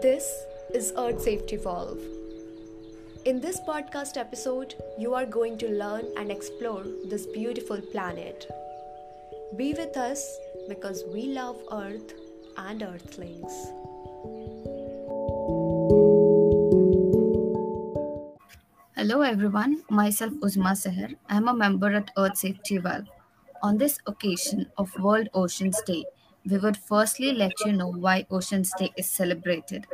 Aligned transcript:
This 0.00 0.44
is 0.72 0.92
Earth 0.96 1.22
Safety 1.22 1.56
Valve. 1.56 1.98
In 3.24 3.40
this 3.40 3.58
podcast 3.58 4.16
episode, 4.16 4.76
you 4.96 5.12
are 5.12 5.26
going 5.26 5.58
to 5.58 5.68
learn 5.68 6.04
and 6.16 6.30
explore 6.30 6.84
this 7.06 7.26
beautiful 7.26 7.80
planet. 7.80 8.46
Be 9.56 9.74
with 9.74 9.96
us 9.96 10.38
because 10.68 11.02
we 11.12 11.24
love 11.32 11.56
Earth 11.72 12.12
and 12.56 12.80
Earthlings. 12.80 13.52
Hello 18.94 19.22
everyone, 19.22 19.82
myself 19.90 20.32
Uzma 20.34 20.76
Seher. 20.84 21.16
I 21.28 21.38
am 21.38 21.48
a 21.48 21.54
member 21.54 21.92
at 21.92 22.12
Earth 22.16 22.36
Safety 22.36 22.78
Valve. 22.78 23.08
On 23.64 23.76
this 23.76 23.98
occasion 24.06 24.70
of 24.76 24.96
World 25.00 25.28
Oceans 25.34 25.82
Day, 25.82 26.04
we 26.48 26.56
would 26.56 26.76
firstly 26.76 27.32
let 27.32 27.52
you 27.66 27.72
know 27.72 27.88
why 27.88 28.26
Oceans 28.30 28.72
Day 28.78 28.90
is 28.96 29.10
celebrated. 29.10 29.86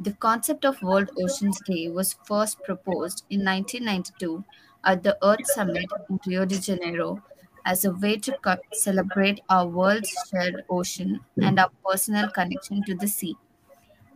The 0.00 0.14
concept 0.14 0.64
of 0.64 0.80
World 0.80 1.10
Oceans 1.22 1.60
Day 1.60 1.90
was 1.90 2.14
first 2.24 2.62
proposed 2.64 3.26
in 3.28 3.44
1992 3.44 4.46
at 4.82 5.02
the 5.02 5.18
Earth 5.22 5.46
Summit 5.46 5.92
in 6.08 6.18
Rio 6.26 6.46
de 6.46 6.58
Janeiro 6.58 7.22
as 7.66 7.84
a 7.84 7.92
way 7.92 8.16
to 8.16 8.38
celebrate 8.72 9.42
our 9.50 9.66
world's 9.68 10.08
shared 10.30 10.64
ocean 10.70 11.20
and 11.42 11.60
our 11.60 11.70
personal 11.84 12.30
connection 12.30 12.82
to 12.84 12.94
the 12.94 13.06
sea, 13.08 13.36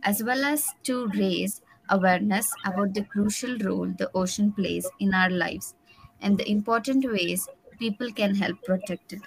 as 0.03 0.23
well 0.23 0.45
as 0.45 0.73
to 0.83 1.07
raise 1.09 1.61
awareness 1.89 2.53
about 2.65 2.93
the 2.93 3.05
crucial 3.05 3.57
role 3.59 3.87
the 3.87 4.11
ocean 4.15 4.53
plays 4.53 4.91
in 4.99 5.13
our 5.13 5.29
lives 5.29 5.75
and 6.21 6.37
the 6.39 6.49
important 6.51 7.05
ways 7.11 7.49
people 7.79 8.11
can 8.13 8.35
help 8.35 8.63
protect 8.63 9.13
it. 9.13 9.23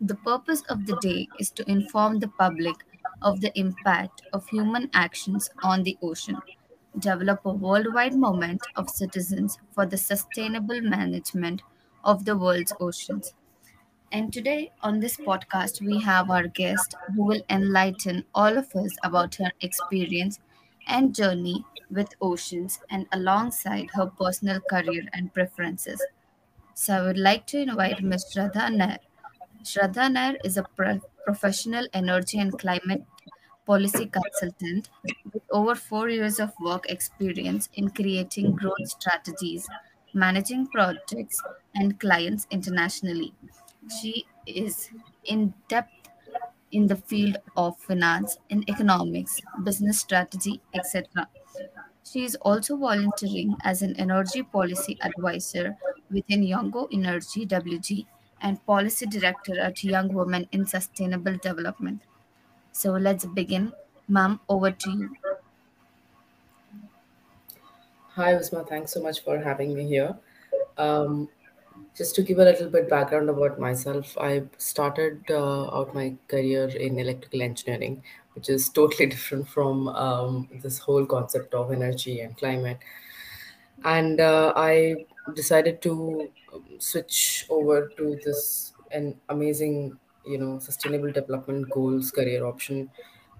The 0.00 0.14
purpose 0.14 0.62
of 0.62 0.86
the 0.86 0.96
day 0.96 1.28
is 1.38 1.50
to 1.50 1.70
inform 1.70 2.20
the 2.20 2.28
public 2.28 2.86
of 3.22 3.40
the 3.40 3.52
impact 3.58 4.22
of 4.32 4.48
human 4.48 4.90
actions 4.94 5.50
on 5.62 5.82
the 5.82 5.98
ocean, 6.02 6.42
develop 6.98 7.44
a 7.44 7.52
worldwide 7.52 8.14
movement 8.14 8.66
of 8.76 8.90
citizens 8.90 9.58
for 9.72 9.86
the 9.86 9.96
sustainable 9.96 10.80
management 10.80 11.62
of 12.04 12.24
the 12.24 12.36
world's 12.36 12.72
oceans. 12.80 13.34
And 14.12 14.32
today 14.32 14.72
on 14.82 15.00
this 15.00 15.16
podcast, 15.16 15.80
we 15.80 16.00
have 16.00 16.30
our 16.30 16.46
guest 16.46 16.94
who 17.14 17.24
will 17.24 17.42
enlighten 17.48 18.24
all 18.34 18.58
of 18.58 18.74
us 18.76 18.96
about 19.02 19.36
her 19.36 19.52
experience 19.62 20.40
and 20.86 21.14
journey 21.14 21.64
with 21.90 22.14
oceans 22.20 22.80
and 22.90 23.06
alongside 23.12 23.90
her 23.94 24.06
personal 24.06 24.60
career 24.60 25.04
and 25.12 25.32
preferences. 25.32 26.06
So 26.74 26.94
I 26.94 27.02
would 27.02 27.18
like 27.18 27.46
to 27.48 27.60
invite 27.60 28.02
Ms. 28.02 28.26
Shradha 28.34 28.74
Nair. 28.74 29.00
Shradha 29.62 30.12
Nair 30.12 30.38
is 30.44 30.56
a 30.56 30.64
pro- 30.64 31.02
professional 31.24 31.86
energy 31.92 32.38
and 32.38 32.58
climate 32.58 33.04
policy 33.66 34.06
consultant 34.06 34.88
with 35.32 35.42
over 35.50 35.74
four 35.74 36.08
years 36.08 36.40
of 36.40 36.52
work 36.60 36.88
experience 36.90 37.68
in 37.74 37.90
creating 37.90 38.54
growth 38.56 38.86
strategies, 38.88 39.68
managing 40.14 40.66
projects, 40.68 41.42
and 41.74 42.00
clients 42.00 42.46
internationally. 42.50 43.34
She 44.00 44.26
is 44.46 44.90
in 45.24 45.54
depth 45.68 46.08
in 46.70 46.86
the 46.86 46.96
field 46.96 47.38
of 47.56 47.78
finance 47.78 48.38
and 48.50 48.68
economics, 48.68 49.40
business 49.64 49.98
strategy, 50.00 50.60
etc. 50.74 51.28
She 52.04 52.24
is 52.24 52.36
also 52.36 52.76
volunteering 52.76 53.56
as 53.62 53.82
an 53.82 53.94
energy 53.96 54.42
policy 54.42 54.98
advisor 55.02 55.76
within 56.10 56.42
Youngo 56.42 56.88
Energy 56.92 57.46
WG 57.46 58.06
and 58.40 58.64
policy 58.66 59.06
director 59.06 59.58
at 59.58 59.82
Young 59.82 60.12
Women 60.12 60.48
in 60.52 60.66
Sustainable 60.66 61.36
Development. 61.36 62.00
So 62.72 62.92
let's 62.92 63.24
begin. 63.24 63.72
Ma'am, 64.08 64.40
over 64.48 64.70
to 64.70 64.90
you. 64.90 65.16
Hi, 68.14 68.34
Uzma. 68.34 68.68
Thanks 68.68 68.92
so 68.92 69.02
much 69.02 69.22
for 69.22 69.38
having 69.38 69.74
me 69.74 69.86
here. 69.86 70.16
Um, 70.76 71.28
just 71.96 72.14
to 72.14 72.22
give 72.22 72.38
a 72.38 72.44
little 72.44 72.68
bit 72.68 72.88
background 72.88 73.28
about 73.28 73.58
myself, 73.58 74.16
I 74.18 74.42
started 74.56 75.24
uh, 75.30 75.76
out 75.76 75.94
my 75.94 76.14
career 76.28 76.68
in 76.68 76.98
electrical 76.98 77.42
engineering, 77.42 78.02
which 78.34 78.48
is 78.48 78.68
totally 78.68 79.06
different 79.14 79.48
from 79.48 79.88
um, 79.88 80.48
this 80.62 80.78
whole 80.78 81.04
concept 81.04 81.54
of 81.54 81.72
energy 81.72 82.20
and 82.20 82.36
climate. 82.36 82.78
And 83.84 84.20
uh, 84.20 84.52
I 84.56 85.06
decided 85.34 85.80
to 85.82 86.30
um, 86.52 86.64
switch 86.78 87.46
over 87.50 87.88
to 87.96 88.16
this 88.24 88.72
an 88.90 89.20
amazing, 89.28 89.98
you 90.26 90.38
know, 90.38 90.58
sustainable 90.58 91.12
development 91.12 91.70
goals 91.70 92.10
career 92.10 92.44
option 92.44 92.90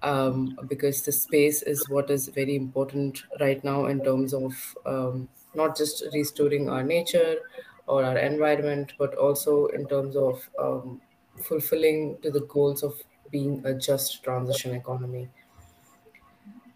um, 0.01 0.57
because 0.67 1.03
the 1.03 1.11
space 1.11 1.61
is 1.63 1.87
what 1.89 2.09
is 2.09 2.27
very 2.29 2.55
important 2.55 3.23
right 3.39 3.63
now 3.63 3.85
in 3.85 4.03
terms 4.03 4.33
of 4.33 4.77
um, 4.85 5.29
not 5.53 5.75
just 5.75 6.03
restoring 6.13 6.69
our 6.69 6.83
nature 6.83 7.37
or 7.87 8.03
our 8.03 8.17
environment, 8.17 8.93
but 8.97 9.15
also 9.15 9.65
in 9.67 9.87
terms 9.87 10.15
of 10.15 10.49
um, 10.59 11.01
fulfilling 11.41 12.17
to 12.21 12.29
the 12.31 12.41
goals 12.41 12.83
of 12.83 13.01
being 13.31 13.65
a 13.65 13.73
just 13.73 14.23
transition 14.23 14.75
economy. 14.75 15.29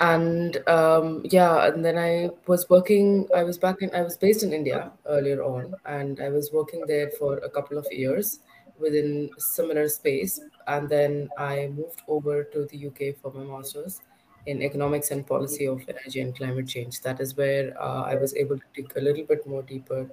And 0.04 0.58
um, 0.68 1.22
yeah, 1.24 1.68
and 1.68 1.84
then 1.84 1.98
I 1.98 2.30
was 2.46 2.70
working, 2.70 3.26
I 3.34 3.44
was 3.44 3.58
back 3.58 3.82
in, 3.82 3.90
I 3.96 4.02
was 4.02 4.18
based 4.18 4.44
in 4.44 4.52
India 4.52 4.92
earlier 5.06 5.42
on, 5.42 5.76
and 5.86 6.20
I 6.20 6.28
was 6.28 6.52
working 6.52 6.84
there 6.86 7.10
for 7.18 7.38
a 7.38 7.50
couple 7.50 7.78
of 7.78 7.88
years 7.90 8.40
within 8.78 9.30
similar 9.38 9.88
space. 9.88 10.42
And 10.68 10.90
then 10.90 11.30
I 11.38 11.70
moved 11.74 12.02
over 12.10 12.44
to 12.44 12.66
the 12.66 12.88
UK 12.88 13.16
for 13.22 13.32
my 13.32 13.46
master's 13.46 14.02
in 14.46 14.62
economics 14.62 15.12
and 15.12 15.26
policy 15.26 15.68
of 15.68 15.82
energy 15.88 16.20
and 16.20 16.36
climate 16.36 16.68
change. 16.68 17.00
That 17.00 17.22
is 17.22 17.38
where 17.38 17.74
uh, 17.82 18.02
I 18.04 18.16
was 18.16 18.36
able 18.36 18.58
to 18.58 18.66
dig 18.76 18.92
a 18.98 19.02
little 19.02 19.24
bit 19.24 19.48
more 19.48 19.62
deeper 19.62 20.10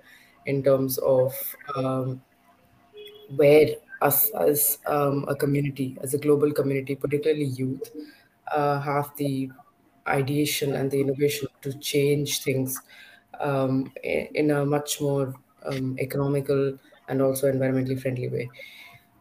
in 0.47 0.63
terms 0.63 0.99
of 0.99 1.35
um, 1.75 2.23
where 3.35 3.71
us 4.03 4.31
as 4.39 4.79
um, 4.87 5.25
a 5.27 5.35
community, 5.35 5.99
as 6.01 6.15
a 6.15 6.19
global 6.19 6.53
community, 6.53 6.95
particularly 6.95 7.47
youth, 7.47 7.91
uh, 8.55 8.81
have 8.81 9.11
the 9.17 9.51
ideation 10.09 10.75
and 10.75 10.91
the 10.91 11.01
innovation 11.01 11.49
to 11.63 11.73
change 11.79 12.43
things 12.43 12.81
um, 13.41 13.93
in 14.03 14.51
a 14.51 14.65
much 14.65 15.01
more 15.01 15.35
um, 15.65 15.97
economical 15.99 16.79
and 17.09 17.23
also 17.23 17.51
environmentally 17.51 18.01
friendly 18.01 18.29
way. 18.29 18.51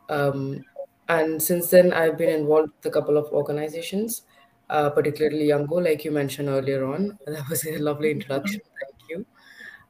Um, 0.09 0.65
and 1.07 1.41
since 1.41 1.69
then, 1.71 1.93
I've 1.93 2.17
been 2.17 2.29
involved 2.29 2.71
with 2.77 2.85
a 2.85 2.91
couple 2.91 3.17
of 3.17 3.25
organizations, 3.31 4.23
uh, 4.69 4.89
particularly 4.89 5.47
Youngo, 5.47 5.75
like 5.83 6.05
you 6.05 6.11
mentioned 6.11 6.49
earlier 6.49 6.85
on. 6.85 7.17
That 7.27 7.47
was 7.49 7.65
a 7.65 7.77
lovely 7.79 8.11
introduction. 8.11 8.61
Thank 8.79 9.09
you. 9.09 9.25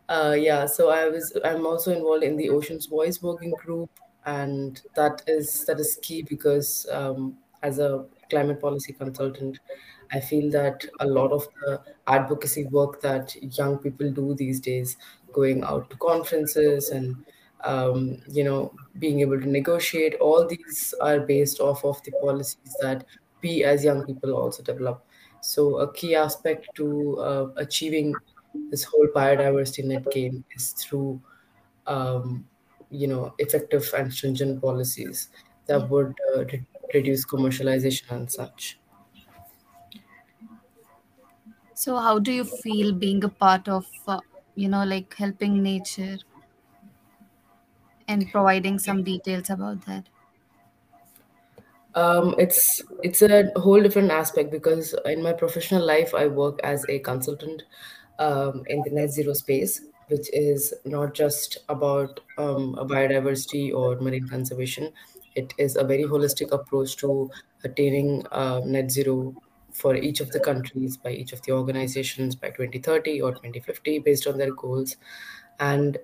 Uh, 0.07 0.35
yeah, 0.39 0.65
so 0.65 0.89
I 0.89 1.07
was 1.09 1.37
I'm 1.45 1.65
also 1.65 1.91
involved 1.93 2.23
in 2.23 2.35
the 2.35 2.49
Oceans 2.49 2.87
Voice 2.87 3.21
working 3.21 3.51
group, 3.51 3.91
and 4.25 4.81
that 4.95 5.21
is 5.27 5.65
that 5.65 5.79
is 5.79 5.99
key 6.01 6.23
because 6.23 6.87
um, 6.91 7.37
as 7.61 7.79
a 7.79 8.07
climate 8.29 8.59
policy 8.59 8.93
consultant, 8.93 9.59
I 10.11 10.19
feel 10.19 10.49
that 10.51 10.85
a 10.99 11.07
lot 11.07 11.31
of 11.31 11.47
the 11.61 11.83
advocacy 12.07 12.65
work 12.65 13.01
that 13.01 13.35
young 13.57 13.77
people 13.77 14.11
do 14.11 14.33
these 14.35 14.59
days, 14.59 14.97
going 15.31 15.63
out 15.63 15.89
to 15.91 15.97
conferences 15.97 16.89
and 16.89 17.25
um, 17.63 18.21
you 18.27 18.43
know 18.43 18.73
being 18.97 19.19
able 19.21 19.39
to 19.39 19.47
negotiate, 19.47 20.15
all 20.15 20.47
these 20.47 20.93
are 21.01 21.19
based 21.19 21.59
off 21.59 21.83
of 21.85 22.01
the 22.03 22.11
policies 22.13 22.75
that 22.81 23.05
we 23.41 23.63
as 23.63 23.83
young 23.83 24.05
people 24.05 24.33
also 24.33 24.63
develop. 24.63 25.05
So 25.41 25.77
a 25.79 25.91
key 25.93 26.15
aspect 26.15 26.75
to 26.75 27.17
uh, 27.19 27.47
achieving 27.57 28.21
this 28.71 28.83
whole 28.83 29.07
biodiversity 29.15 29.85
net 29.85 30.09
gain 30.11 30.43
is 30.55 30.71
through 30.71 31.21
um, 31.87 32.47
you 32.89 33.07
know 33.07 33.33
effective 33.37 33.89
and 33.97 34.13
stringent 34.13 34.61
policies 34.61 35.29
that 35.67 35.89
would 35.89 36.19
uh, 36.35 36.45
re- 36.45 36.65
reduce 36.93 37.25
commercialization 37.25 38.09
and 38.11 38.31
such 38.31 38.79
So 41.83 41.97
how 41.97 42.19
do 42.19 42.31
you 42.31 42.43
feel 42.45 42.93
being 42.93 43.23
a 43.23 43.29
part 43.29 43.67
of, 43.67 43.87
uh, 44.07 44.21
you 44.53 44.69
know, 44.69 44.83
like 44.83 45.15
helping 45.15 45.63
nature 45.63 46.19
and 48.09 48.29
providing 48.29 48.77
some 48.77 49.05
details 49.05 49.49
about 49.49 49.85
that? 49.85 50.09
um, 51.95 52.35
it's 52.37 52.81
it's 53.03 53.21
a 53.21 53.51
whole 53.55 53.81
different 53.81 54.11
aspect 54.11 54.51
because 54.51 54.93
in 55.05 55.23
my 55.23 55.33
professional 55.33 55.85
life 55.85 56.13
i 56.13 56.27
work 56.27 56.59
as 56.63 56.85
a 56.89 56.99
consultant 56.99 57.63
um, 58.19 58.63
in 58.67 58.81
the 58.83 58.91
net 58.91 59.09
zero 59.09 59.33
space 59.33 59.81
which 60.07 60.27
is 60.33 60.73
not 60.85 61.13
just 61.13 61.57
about 61.69 62.19
um, 62.37 62.75
biodiversity 62.75 63.73
or 63.73 63.95
marine 63.99 64.27
conservation 64.27 64.91
it 65.35 65.53
is 65.57 65.75
a 65.75 65.83
very 65.83 66.03
holistic 66.03 66.51
approach 66.51 66.97
to 66.97 67.29
attaining 67.63 68.25
uh, 68.31 68.61
net 68.65 68.91
zero 68.91 69.35
for 69.79 69.95
each 69.95 70.19
of 70.19 70.31
the 70.31 70.39
countries 70.39 70.97
by 70.97 71.11
each 71.11 71.33
of 71.33 71.41
the 71.43 71.51
organizations 71.51 72.35
by 72.35 72.49
2030 72.51 73.21
or 73.21 73.33
2050 73.35 73.99
based 73.99 74.27
on 74.27 74.37
their 74.37 74.53
goals 74.53 74.97
and 75.59 75.97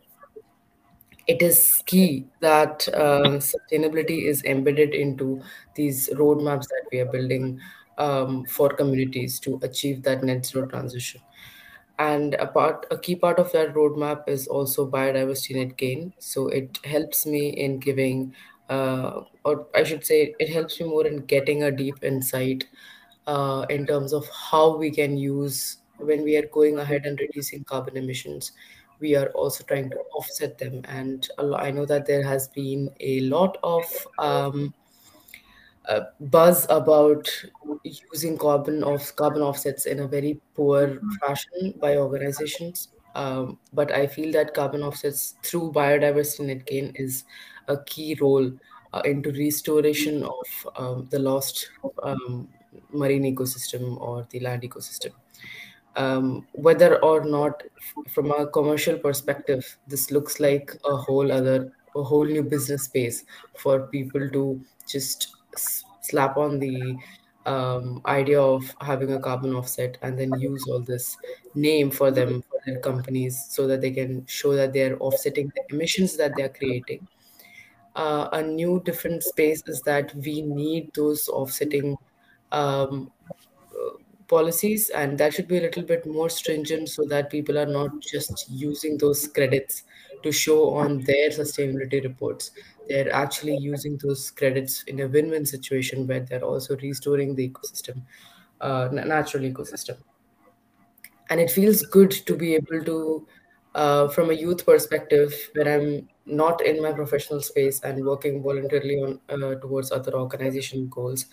it 1.27 1.42
is 1.42 1.81
key 1.86 2.27
that 2.39 2.88
um, 2.94 3.39
sustainability 3.39 4.25
is 4.27 4.44
embedded 4.44 4.94
into 4.94 5.42
these 5.75 6.10
roadmaps 6.10 6.68
that 6.68 6.83
we 6.92 7.00
are 7.00 7.06
building 7.12 7.60
um, 7.98 8.45
for 8.45 8.69
communities 8.69 9.39
to 9.39 9.60
achieve 9.63 10.04
that 10.04 10.24
net 10.24 10.45
zero 10.45 10.68
transition. 10.68 11.21
And 11.98 12.36
a 12.36 12.48
part, 12.48 12.86
a 12.92 12.98
key 12.98 13.16
part 13.16 13.39
of 13.39 13.51
that 13.54 13.74
roadmap 13.74 14.28
is 14.28 14.48
also 14.48 14.89
biodiversity 14.89 15.56
net 15.56 15.78
gain. 15.78 16.13
So 16.19 16.50
it 16.50 16.78
helps 16.83 17.25
me 17.25 17.50
in 17.50 17.80
giving, 17.80 18.36
uh, 18.69 19.21
or 19.45 19.68
I 19.74 19.83
should 19.83 20.06
say, 20.06 20.36
it 20.39 20.50
helps 20.50 20.80
me 20.80 20.88
more 20.88 21.07
in 21.07 21.25
getting 21.25 21.63
a 21.63 21.71
deep 21.71 22.04
insight 22.04 22.66
uh, 23.27 23.66
in 23.69 23.86
terms 23.86 24.13
of 24.13 24.27
how 24.30 24.75
we 24.75 24.92
can 24.92 25.18
use 25.18 25.77
when 25.98 26.24
we 26.24 26.36
are 26.38 26.48
going 26.48 26.77
ahead 26.80 27.06
and 27.06 27.19
reducing 27.19 27.63
carbon 27.63 27.98
emissions. 27.98 28.51
We 29.00 29.16
are 29.16 29.27
also 29.30 29.63
trying 29.63 29.89
to 29.89 29.98
offset 30.16 30.57
them, 30.57 30.81
and 30.88 31.27
I 31.38 31.69
know 31.72 31.86
that 31.86 32.06
there 32.06 32.24
has 32.24 32.48
been 32.48 32.89
a 33.01 33.22
lot 33.22 33.57
of 33.62 33.83
um, 34.19 34.74
uh, 35.88 36.01
buzz 36.19 36.66
about 36.69 37.30
using 37.83 38.38
carbon 38.38 38.81
carbon 39.16 39.42
offsets 39.42 39.86
in 39.86 40.00
a 40.00 40.07
very 40.07 40.39
poor 40.56 41.00
fashion 41.19 41.74
by 41.80 41.98
organizations. 41.98 42.89
Um, 43.16 43.60
but 43.71 43.92
I 43.92 44.07
feel 44.07 44.31
that 44.33 44.54
carbon 44.54 44.81
offsets 44.83 45.36
through 45.44 45.71
biodiversity 45.71 46.48
net 46.48 46.66
gain 46.66 46.92
is 46.95 47.24
a 47.68 47.78
key 47.83 48.18
role 48.19 48.51
uh, 48.94 49.01
into 49.06 49.31
restoration 49.31 50.24
of 50.24 50.68
um, 50.75 51.07
the 51.12 51.19
lost 51.19 51.69
um, 52.04 52.48
marine 52.92 53.24
ecosystem 53.24 54.00
or 54.00 54.27
the 54.30 54.39
land 54.39 54.63
ecosystem. 54.63 55.12
Um, 55.95 56.45
whether 56.51 57.01
or 57.04 57.24
not 57.24 57.63
from 58.13 58.31
a 58.31 58.48
commercial 58.48 58.98
perspective 58.98 59.77
this 59.88 60.12
looks 60.12 60.42
like 60.42 60.75
a 60.83 60.95
whole 60.95 61.31
other 61.31 61.72
a 61.95 62.04
whole 62.04 62.25
new 62.25 62.44
business 62.44 62.83
space 62.83 63.24
for 63.57 63.88
people 63.88 64.30
to 64.30 64.62
just 64.86 65.38
slap 66.01 66.36
on 66.36 66.60
the 66.60 66.98
um, 67.45 68.01
idea 68.06 68.42
of 68.42 68.63
having 68.81 69.13
a 69.13 69.19
carbon 69.19 69.56
offset 69.56 69.98
and 70.01 70.18
then 70.18 70.31
use 70.39 70.66
all 70.68 70.81
this 70.81 71.16
name 71.54 71.92
for 71.92 72.12
them 72.12 72.42
for 72.42 72.60
their 72.66 72.80
companies 72.80 73.45
so 73.50 73.68
that 73.68 73.81
they 73.81 73.92
can 73.92 74.25
show 74.25 74.56
that 74.56 74.74
they're 74.74 74.98
offsetting 75.00 75.51
the 75.56 75.75
emissions 75.75 76.18
that 76.18 76.33
they're 76.36 76.50
creating. 76.50 77.07
Uh, 77.95 78.28
a 78.33 78.42
new 78.42 78.81
different 78.83 79.24
space 79.24 79.63
is 79.68 79.81
that 79.81 80.13
we 80.16 80.42
need 80.42 80.94
those 80.95 81.30
offsetting 81.30 81.95
um, 82.51 83.12
policies 84.27 84.89
and 84.89 85.18
that 85.18 85.33
should 85.33 85.47
be 85.47 85.57
a 85.57 85.62
little 85.62 85.83
bit 85.83 86.06
more 86.06 86.30
stringent 86.30 86.89
so 86.89 87.03
that 87.06 87.30
people 87.30 87.57
are 87.57 87.65
not 87.65 87.92
just 88.01 88.50
using 88.50 88.97
those 88.97 89.27
credits 89.27 89.83
to 90.24 90.31
show 90.31 90.74
on 90.74 91.01
their 91.01 91.30
sustainability 91.30 92.03
reports. 92.03 92.51
They're 92.88 93.13
actually 93.13 93.57
using 93.57 93.97
those 94.01 94.31
credits 94.31 94.83
in 94.83 95.00
a 95.00 95.07
win-win 95.07 95.45
situation 95.45 96.07
where 96.07 96.21
they're 96.21 96.44
also 96.44 96.75
restoring 96.77 97.36
the 97.36 97.50
ecosystem 97.50 98.01
uh, 98.62 98.89
natural 98.92 99.44
ecosystem. 99.44 99.97
And 101.30 101.39
it 101.39 101.51
feels 101.51 101.81
good 101.83 102.12
to 102.12 102.36
be 102.36 102.56
able 102.56 102.83
to 102.86 103.27
uh, 103.75 104.07
from 104.07 104.30
a 104.30 104.33
youth 104.33 104.65
perspective 104.65 105.33
where 105.53 105.68
i'm 105.68 106.07
not 106.25 106.62
in 106.62 106.81
my 106.81 106.94
professional 106.94 107.42
space 107.42 107.81
and 107.81 108.03
working 108.06 108.42
voluntarily 108.42 108.95
on 109.01 109.19
uh, 109.30 109.56
towards 109.56 109.92
other 109.92 110.13
organization 110.13 110.88
goals 110.88 111.25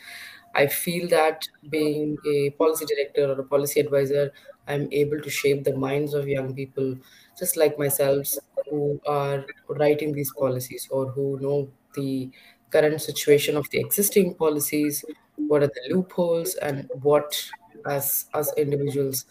i 0.54 0.66
feel 0.66 1.08
that 1.08 1.48
being 1.68 2.18
a 2.26 2.50
policy 2.50 2.84
director 2.86 3.24
or 3.32 3.40
a 3.40 3.44
policy 3.44 3.80
advisor 3.80 4.32
i'm 4.68 4.88
able 4.92 5.20
to 5.20 5.30
shape 5.30 5.64
the 5.64 5.76
minds 5.76 6.14
of 6.14 6.28
young 6.28 6.54
people 6.54 6.96
just 7.38 7.56
like 7.56 7.78
myself 7.78 8.36
who 8.68 9.00
are 9.06 9.46
writing 9.68 10.12
these 10.12 10.32
policies 10.32 10.88
or 10.90 11.10
who 11.12 11.38
know 11.40 11.70
the 11.94 12.30
current 12.70 13.00
situation 13.00 13.56
of 13.56 13.68
the 13.70 13.78
existing 13.80 14.34
policies 14.34 15.04
what 15.46 15.62
are 15.62 15.68
the 15.78 15.94
loopholes 15.94 16.54
and 16.56 16.88
what 17.02 17.52
as 17.84 18.26
as 18.34 18.52
individuals 18.56 19.24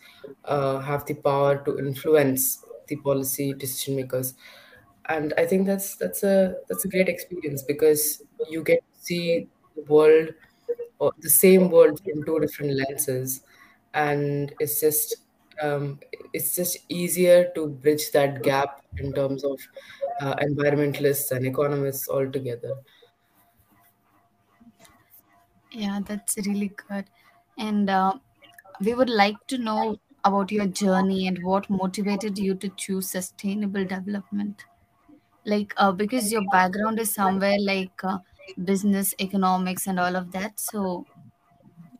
uh, 0.46 0.80
have 0.80 1.06
the 1.06 1.14
power 1.14 1.64
to 1.64 1.78
influence 1.80 2.66
the 2.88 2.96
policy 2.98 3.54
decision 3.54 3.96
makers. 3.96 4.34
And 5.06 5.34
i 5.38 5.46
think 5.46 5.66
that's 5.66 5.96
that's 5.96 6.24
a 6.24 6.56
that's 6.68 6.86
a 6.86 6.90
great 6.90 7.10
experience 7.10 7.64
because 7.64 8.22
you 8.50 8.64
get 8.64 8.80
to 8.94 9.00
see 9.00 9.50
the 9.76 9.82
world 9.84 10.30
or 10.30 10.34
the 11.20 11.30
same 11.30 11.70
world 11.70 12.00
from 12.04 12.24
two 12.26 12.40
different 12.40 12.74
lenses 12.82 13.42
and 13.94 14.54
it's 14.60 14.80
just 14.80 15.16
um, 15.62 16.00
it's 16.34 16.56
just 16.56 16.78
easier 16.90 17.52
to 17.56 17.68
bridge 17.68 18.12
that 18.12 18.42
gap 18.44 18.82
in 18.98 19.14
terms 19.14 19.44
of 19.44 19.60
uh, 20.22 20.36
environmentalists 20.38 21.32
and 21.32 21.46
economists 21.46 22.08
all 22.08 22.30
together 22.32 22.74
Yeah, 25.72 26.00
that's 26.06 26.38
really 26.46 26.70
good. 26.70 27.10
And 27.58 27.90
uh, 27.90 28.20
we 28.80 28.94
would 28.94 29.10
like 29.10 29.46
to 29.48 29.58
know 29.58 29.98
about 30.24 30.52
your 30.52 30.68
journey 30.68 31.28
and 31.28 31.44
what 31.44 31.70
motivated 31.70 32.38
you 32.38 32.56
to 32.56 32.70
choose 32.70 33.10
sustainable 33.10 33.86
development. 33.86 34.66
Like, 35.46 35.74
uh, 35.78 35.92
because 35.94 36.32
your 36.32 36.44
background 36.52 37.00
is 37.00 37.14
somewhere 37.14 37.58
like 37.60 38.04
uh, 38.04 38.20
business, 38.64 39.14
economics, 39.20 39.88
and 39.88 40.00
all 40.00 40.16
of 40.16 40.32
that. 40.32 40.60
So, 40.60 41.06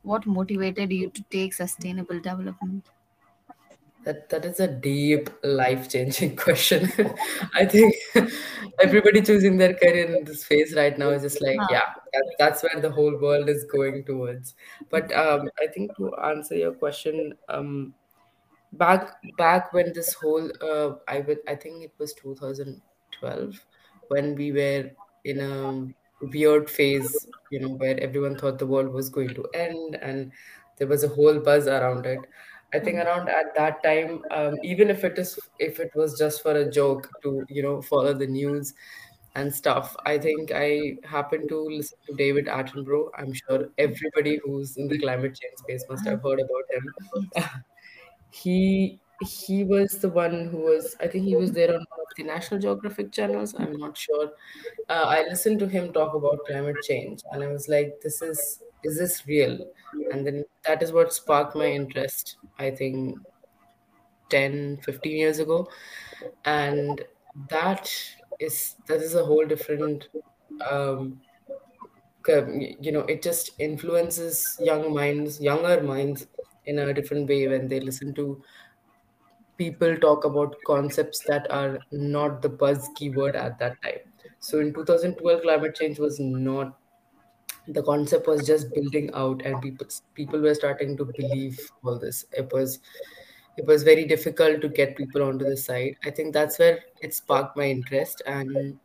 what 0.02 0.26
motivated 0.26 0.92
you 0.92 1.10
to 1.10 1.22
take 1.30 1.54
sustainable 1.54 2.20
development? 2.20 2.86
That 4.04 4.28
that 4.30 4.44
is 4.44 4.58
a 4.58 4.66
deep, 4.66 5.30
life-changing 5.44 6.36
question. 6.44 6.90
I 7.54 7.64
think 7.64 7.94
everybody 8.82 9.22
choosing 9.22 9.58
their 9.58 9.74
career 9.74 10.16
in 10.16 10.24
this 10.24 10.44
phase 10.44 10.74
right 10.74 10.98
now 10.98 11.10
is 11.10 11.22
just 11.22 11.40
like, 11.40 11.60
yeah, 11.70 11.94
that, 12.12 12.34
that's 12.38 12.62
where 12.62 12.80
the 12.80 12.90
whole 12.90 13.16
world 13.20 13.48
is 13.48 13.64
going 13.64 14.04
towards. 14.04 14.54
But 14.90 15.12
um, 15.12 15.48
I 15.60 15.68
think 15.68 15.96
to 15.98 16.14
answer 16.16 16.56
your 16.56 16.72
question, 16.72 17.34
um, 17.48 17.94
back 18.72 19.16
back 19.36 19.72
when 19.72 19.92
this 19.92 20.14
whole 20.14 20.50
uh, 20.62 20.94
I 21.08 21.20
would 21.20 21.38
I 21.46 21.54
think 21.54 21.84
it 21.84 21.92
was 21.98 22.14
2012 22.14 23.66
when 24.08 24.34
we 24.34 24.52
were 24.52 24.90
in 25.24 25.40
a 25.40 25.86
weird 26.22 26.70
phase, 26.70 27.26
you 27.50 27.60
know, 27.60 27.70
where 27.70 27.98
everyone 28.00 28.36
thought 28.36 28.58
the 28.58 28.66
world 28.66 28.92
was 28.92 29.08
going 29.08 29.34
to 29.34 29.46
end 29.54 29.96
and 29.96 30.32
there 30.78 30.86
was 30.86 31.04
a 31.04 31.08
whole 31.08 31.38
buzz 31.38 31.66
around 31.66 32.06
it. 32.06 32.20
I 32.74 32.78
think 32.78 32.96
around 32.96 33.28
at 33.28 33.54
that 33.56 33.82
time, 33.82 34.22
um, 34.30 34.56
even 34.62 34.88
if 34.88 35.04
it 35.04 35.18
is 35.18 35.38
if 35.58 35.78
it 35.78 35.90
was 35.94 36.18
just 36.18 36.42
for 36.42 36.52
a 36.52 36.70
joke 36.70 37.10
to, 37.22 37.44
you 37.48 37.62
know, 37.62 37.82
follow 37.82 38.14
the 38.14 38.26
news 38.26 38.72
and 39.34 39.54
stuff, 39.54 39.94
I 40.06 40.16
think 40.16 40.52
I 40.54 40.96
happened 41.04 41.50
to 41.50 41.60
listen 41.64 41.98
to 42.06 42.14
David 42.16 42.46
Attenborough. 42.46 43.10
I'm 43.18 43.32
sure 43.34 43.68
everybody 43.76 44.40
who's 44.42 44.76
in 44.78 44.88
the 44.88 44.98
climate 44.98 45.38
change 45.38 45.58
space 45.58 45.84
must 45.90 46.06
have 46.06 46.22
heard 46.22 46.40
about 46.40 46.64
him 46.70 47.30
he 48.32 49.01
he 49.26 49.64
was 49.64 49.98
the 50.00 50.08
one 50.08 50.46
who 50.48 50.58
was 50.58 50.96
I 51.00 51.08
think 51.08 51.24
he 51.24 51.36
was 51.36 51.52
there 51.52 51.68
on 51.70 51.80
one 51.88 52.00
of 52.00 52.06
the 52.16 52.24
National 52.24 52.60
Geographic 52.60 53.12
channels. 53.12 53.54
I'm 53.54 53.76
not 53.76 53.96
sure. 53.96 54.32
Uh, 54.88 55.04
I 55.08 55.22
listened 55.24 55.58
to 55.60 55.68
him 55.68 55.92
talk 55.92 56.14
about 56.14 56.44
climate 56.46 56.76
change, 56.82 57.22
and 57.32 57.42
I 57.42 57.48
was 57.48 57.68
like, 57.68 58.00
"This 58.02 58.22
is 58.22 58.62
is 58.84 58.98
this 58.98 59.26
real?" 59.26 59.58
And 60.12 60.26
then 60.26 60.44
that 60.64 60.82
is 60.82 60.92
what 60.92 61.12
sparked 61.12 61.54
my 61.56 61.66
interest. 61.66 62.36
I 62.58 62.70
think 62.70 63.18
10, 64.30 64.78
15 64.82 65.16
years 65.16 65.38
ago, 65.38 65.68
and 66.44 67.04
that 67.50 67.92
is 68.40 68.76
that 68.88 69.00
is 69.00 69.14
a 69.14 69.24
whole 69.24 69.46
different. 69.46 70.08
Um, 70.70 71.22
you 72.80 72.92
know, 72.92 73.00
it 73.00 73.22
just 73.22 73.50
influences 73.58 74.56
young 74.60 74.94
minds, 74.94 75.40
younger 75.40 75.82
minds 75.82 76.26
in 76.64 76.78
a 76.78 76.94
different 76.94 77.28
way 77.28 77.48
when 77.48 77.68
they 77.68 77.80
listen 77.80 78.14
to 78.14 78.42
people 79.58 79.96
talk 79.96 80.24
about 80.24 80.56
concepts 80.66 81.20
that 81.26 81.50
are 81.50 81.78
not 81.90 82.42
the 82.42 82.48
buzz 82.48 82.88
keyword 82.96 83.36
at 83.36 83.58
that 83.58 83.80
time. 83.82 84.00
So 84.40 84.60
in 84.60 84.72
2012, 84.74 85.42
climate 85.42 85.74
change 85.74 85.98
was 85.98 86.18
not 86.18 86.78
the 87.68 87.82
concept 87.82 88.26
was 88.26 88.46
just 88.46 88.72
building 88.74 89.10
out, 89.14 89.42
and 89.42 89.60
people 89.62 89.86
people 90.14 90.40
were 90.40 90.54
starting 90.54 90.96
to 90.96 91.04
believe 91.04 91.58
all 91.84 91.98
this. 91.98 92.24
It 92.32 92.52
was 92.52 92.80
it 93.56 93.66
was 93.66 93.82
very 93.82 94.04
difficult 94.04 94.60
to 94.62 94.68
get 94.68 94.96
people 94.96 95.22
onto 95.22 95.44
the 95.44 95.56
side. 95.56 95.96
I 96.04 96.10
think 96.10 96.32
that's 96.32 96.58
where 96.58 96.80
it 97.00 97.14
sparked 97.14 97.56
my 97.56 97.64
interest, 97.64 98.22
and 98.26 98.78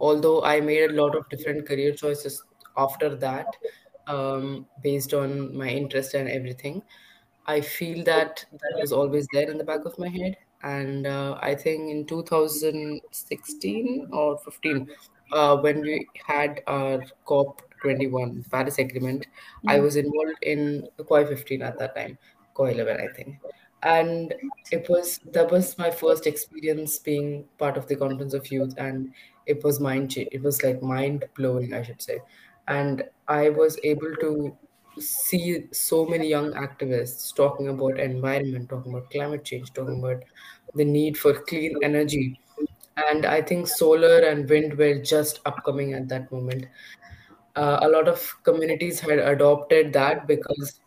although 0.00 0.42
I 0.42 0.60
made 0.60 0.90
a 0.90 0.94
lot 0.94 1.16
of 1.16 1.28
different 1.28 1.66
career 1.66 1.94
choices 1.94 2.42
after 2.76 3.14
that, 3.16 3.46
um, 4.06 4.66
based 4.82 5.14
on 5.14 5.56
my 5.56 5.68
interest 5.68 6.14
and 6.14 6.28
everything, 6.28 6.82
I 7.54 7.60
feel 7.60 8.04
that 8.04 8.44
that 8.52 8.74
was 8.80 8.92
always 8.92 9.26
there 9.32 9.50
in 9.50 9.58
the 9.58 9.64
back 9.64 9.84
of 9.84 9.98
my 9.98 10.08
head. 10.08 10.36
And 10.62 11.06
uh, 11.06 11.38
I 11.40 11.54
think 11.54 11.90
in 11.90 12.06
2016 12.06 14.08
or 14.12 14.38
15, 14.38 14.88
uh, 15.32 15.56
when 15.58 15.80
we 15.80 16.06
had 16.26 16.62
our 16.66 17.02
COP21 17.26 18.48
Paris 18.50 18.78
Agreement, 18.78 19.26
I 19.66 19.80
was 19.80 19.96
involved 19.96 20.38
in 20.42 20.88
COY 21.08 21.24
15 21.26 21.62
at 21.62 21.78
that 21.78 21.96
time, 21.96 22.18
COY 22.54 22.72
11, 22.72 23.00
I 23.00 23.12
think. 23.14 23.38
And 23.82 24.34
it 24.70 24.86
was 24.90 25.18
that 25.32 25.50
was 25.50 25.78
my 25.78 25.90
first 25.90 26.26
experience 26.26 26.98
being 26.98 27.48
part 27.58 27.78
of 27.78 27.86
the 27.86 27.96
conference 27.96 28.34
of 28.34 28.52
youth, 28.52 28.74
and 28.76 29.14
it 29.46 29.64
was 29.64 29.80
mind 29.80 30.14
it 30.18 30.42
was 30.42 30.62
like 30.62 30.82
mind 30.82 31.24
blowing, 31.34 31.72
I 31.72 31.82
should 31.82 32.02
say. 32.02 32.20
And 32.68 33.02
I 33.28 33.48
was 33.48 33.78
able 33.82 34.14
to 34.16 34.54
see 35.00 35.66
so 35.72 36.06
many 36.06 36.28
young 36.28 36.52
activists 36.52 37.34
talking 37.34 37.68
about 37.68 37.98
environment, 37.98 38.68
talking 38.68 38.92
about 38.92 39.10
climate 39.10 39.44
change, 39.44 39.72
talking 39.72 39.98
about 39.98 40.22
the 40.74 40.84
need 40.84 41.18
for 41.18 41.34
clean 41.34 41.76
energy. 41.82 42.40
And 42.96 43.24
I 43.24 43.40
think 43.42 43.66
solar 43.66 44.20
and 44.20 44.48
wind 44.48 44.76
were 44.76 44.98
just 44.98 45.40
upcoming 45.46 45.94
at 45.94 46.08
that 46.08 46.30
moment. 46.30 46.66
Uh, 47.56 47.78
a 47.82 47.88
lot 47.88 48.08
of 48.08 48.36
communities 48.44 49.00
had 49.00 49.18
adopted 49.18 49.92
that 49.94 50.26
because 50.26 50.80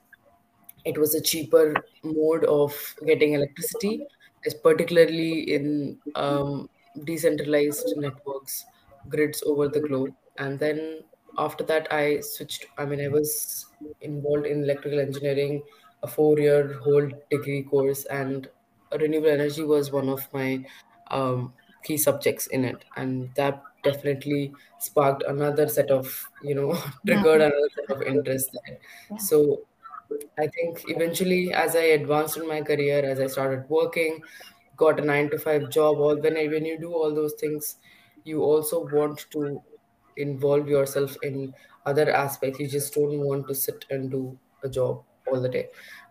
it 0.86 0.98
was 0.98 1.15
a 1.15 1.22
cheaper 1.22 1.74
mode 2.03 2.46
of 2.46 2.74
getting 3.05 3.34
electricity, 3.34 4.05
particularly 4.63 5.53
in 5.53 5.98
um, 6.15 6.70
decentralized 7.05 7.93
networks, 7.98 8.65
grids 9.10 9.43
over 9.46 9.67
the 9.67 9.79
globe. 9.79 10.13
And 10.38 10.60
then 10.60 11.03
after 11.38 11.63
that, 11.66 11.92
I 11.92 12.20
switched. 12.22 12.66
I 12.78 12.86
mean, 12.86 13.02
I 13.02 13.08
was 13.08 13.66
involved 14.02 14.46
in 14.46 14.63
electrical 14.63 15.00
engineering, 15.00 15.63
a 16.02 16.08
four-year 16.08 16.80
whole 16.80 17.10
degree 17.30 17.63
course, 17.63 18.06
and 18.06 18.50
renewable 18.92 19.30
energy 19.30 19.63
was 19.63 19.92
one 19.92 20.10
of 20.10 20.32
my 20.34 20.66
um, 21.12 21.54
key 21.84 21.98
subjects 21.98 22.48
in 22.48 22.66
it, 22.66 22.86
and 22.96 23.34
that 23.36 23.62
definitely 23.84 24.54
sparked 24.78 25.24
another 25.28 25.68
set 25.68 25.92
of 25.92 26.30
you 26.42 26.56
know 26.56 26.72
triggered 27.08 27.42
Mhm. 27.42 27.42
another 27.42 27.70
set 27.75 27.96
of 27.96 28.02
interest 28.04 28.50
there. 28.54 28.80
Yeah. 29.10 29.18
So 29.18 29.68
I 30.38 30.48
think 30.48 30.84
eventually, 30.90 31.54
as 31.54 31.75
I 31.75 31.84
advanced 32.00 32.38
in 32.38 32.48
my 32.48 32.62
career, 32.62 33.04
as 33.04 33.20
I 33.20 33.28
started 33.28 33.70
working, 33.70 34.22
got 34.75 35.00
a 35.00 35.04
nine 35.06 35.30
to 35.32 35.38
five 35.40 35.70
job, 35.70 35.98
all 35.98 36.20
when 36.20 36.38
I, 36.38 36.48
when 36.48 36.66
you 36.66 36.80
do 36.80 36.94
all 36.94 37.13
those 37.13 37.34
things, 37.40 37.78
you 38.24 38.42
also 38.42 38.86
want 38.86 39.25
to 39.32 39.63
involve 40.17 40.67
yourself 40.67 41.15
in 41.24 41.53
other 41.86 42.10
aspects. 42.12 42.60
You 42.60 42.67
just 42.67 42.93
don't 42.93 43.20
want 43.20 43.48
to 43.48 43.55
sit 43.55 43.86
and 43.89 44.10
do 44.12 44.39
a 44.63 44.70
job 44.70 45.03
all 45.27 45.41
the 45.41 45.50
day. 45.50 45.70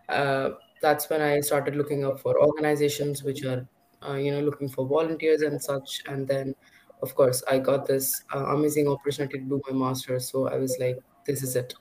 Uh, 0.09 0.51
that's 0.81 1.09
when 1.09 1.21
I 1.21 1.39
started 1.41 1.75
looking 1.75 2.05
up 2.05 2.19
for 2.19 2.39
organizations 2.41 3.23
which 3.23 3.43
are, 3.45 3.67
uh, 4.05 4.15
you 4.15 4.31
know, 4.31 4.41
looking 4.41 4.69
for 4.69 4.85
volunteers 4.85 5.41
and 5.41 5.61
such. 5.61 6.01
And 6.07 6.27
then, 6.27 6.55
of 7.01 7.15
course, 7.15 7.43
I 7.49 7.59
got 7.59 7.85
this 7.87 8.23
uh, 8.33 8.45
amazing 8.55 8.87
opportunity 8.87 9.39
to 9.39 9.45
do 9.45 9.61
my 9.69 9.73
master's. 9.87 10.29
So 10.29 10.47
I 10.47 10.57
was 10.57 10.77
like, 10.79 10.97
this 11.25 11.41
is 11.41 11.55
it 11.55 11.73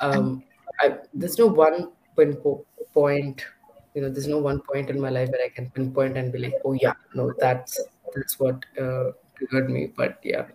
um 0.00 0.44
I, 0.80 0.98
there's 1.14 1.38
no 1.38 1.46
one 1.46 1.92
pinpo- 2.16 2.64
point 2.92 3.44
you 3.94 4.02
know 4.02 4.10
there's 4.10 4.26
no 4.28 4.38
one 4.38 4.60
point 4.62 4.90
in 4.90 5.00
my 5.00 5.10
life 5.10 5.28
where 5.30 5.44
i 5.44 5.48
can 5.48 5.70
pinpoint 5.70 6.16
and 6.16 6.32
be 6.32 6.38
like 6.38 6.54
oh 6.64 6.72
yeah 6.74 6.94
no 7.14 7.32
that's 7.38 7.88
that's 8.14 8.38
what 8.38 8.64
uh, 8.78 9.12
triggered 9.36 9.70
me 9.70 9.86
but 9.96 10.18
yeah 10.22 10.48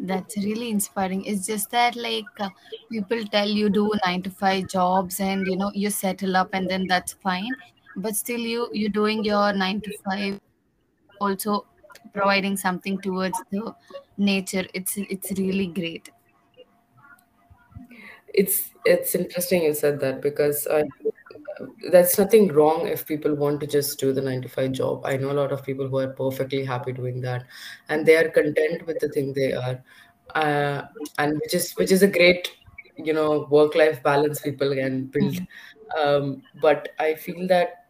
That's 0.00 0.36
really 0.38 0.70
inspiring. 0.70 1.24
It's 1.26 1.46
just 1.46 1.70
that, 1.70 1.94
like, 1.94 2.24
uh, 2.40 2.48
people 2.90 3.24
tell 3.26 3.48
you 3.48 3.68
do 3.68 3.92
nine 4.06 4.22
to 4.22 4.30
five 4.30 4.66
jobs 4.68 5.20
and 5.20 5.46
you 5.46 5.56
know 5.56 5.70
you 5.74 5.90
settle 5.90 6.36
up 6.36 6.50
and 6.54 6.68
then 6.70 6.86
that's 6.88 7.12
fine. 7.12 7.54
But 7.96 8.16
still, 8.16 8.40
you 8.40 8.68
you're 8.72 8.96
doing 8.98 9.22
your 9.24 9.52
nine 9.52 9.80
to 9.82 9.92
five, 10.04 10.40
also 11.20 11.66
providing 12.14 12.56
something 12.56 13.00
towards 13.00 13.40
the 13.52 13.74
nature. 14.18 14.66
It's 14.74 14.96
it's 14.98 15.32
really 15.38 15.68
great. 15.68 16.10
it's 18.32 18.70
it's 18.84 19.14
interesting 19.14 19.62
you 19.64 19.74
said 19.74 20.00
that 20.00 20.20
because 20.20 20.66
uh, 20.66 20.84
there's 21.90 22.18
nothing 22.18 22.48
wrong 22.48 22.86
if 22.86 23.06
people 23.06 23.34
want 23.34 23.60
to 23.60 23.66
just 23.66 23.98
do 23.98 24.12
the 24.12 24.20
nine 24.20 24.42
to 24.42 24.48
five 24.48 24.72
job. 24.72 25.04
I 25.04 25.16
know 25.16 25.32
a 25.32 25.40
lot 25.40 25.52
of 25.52 25.64
people 25.64 25.88
who 25.88 25.98
are 25.98 26.08
perfectly 26.08 26.64
happy 26.64 26.92
doing 26.92 27.20
that, 27.22 27.44
and 27.88 28.06
they 28.06 28.16
are 28.16 28.30
content 28.30 28.86
with 28.86 28.98
the 29.00 29.08
thing 29.08 29.32
they 29.32 29.52
are, 29.52 29.82
uh, 30.34 30.82
and 31.18 31.34
which 31.40 31.54
is 31.54 31.72
which 31.72 31.92
is 31.92 32.02
a 32.02 32.08
great, 32.08 32.50
you 32.96 33.12
know, 33.12 33.46
work 33.50 33.74
life 33.74 34.02
balance 34.02 34.40
people 34.40 34.74
can 34.74 35.06
build. 35.06 35.34
Mhm. 35.34 35.46
Um, 35.98 36.42
but 36.60 36.88
I 36.98 37.14
feel 37.14 37.46
that 37.48 37.86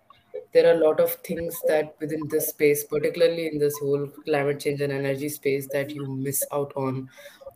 there 0.52 0.66
are 0.66 0.76
a 0.76 0.84
lot 0.84 1.00
of 1.00 1.14
things 1.16 1.60
that 1.68 1.94
within 2.00 2.26
this 2.28 2.48
space, 2.48 2.84
particularly 2.84 3.46
in 3.46 3.58
this 3.58 3.78
whole 3.78 4.06
climate 4.24 4.60
change 4.60 4.80
and 4.80 4.92
energy 4.92 5.28
space, 5.28 5.68
that 5.72 5.90
you 5.90 6.06
miss 6.06 6.44
out 6.52 6.72
on 6.76 7.08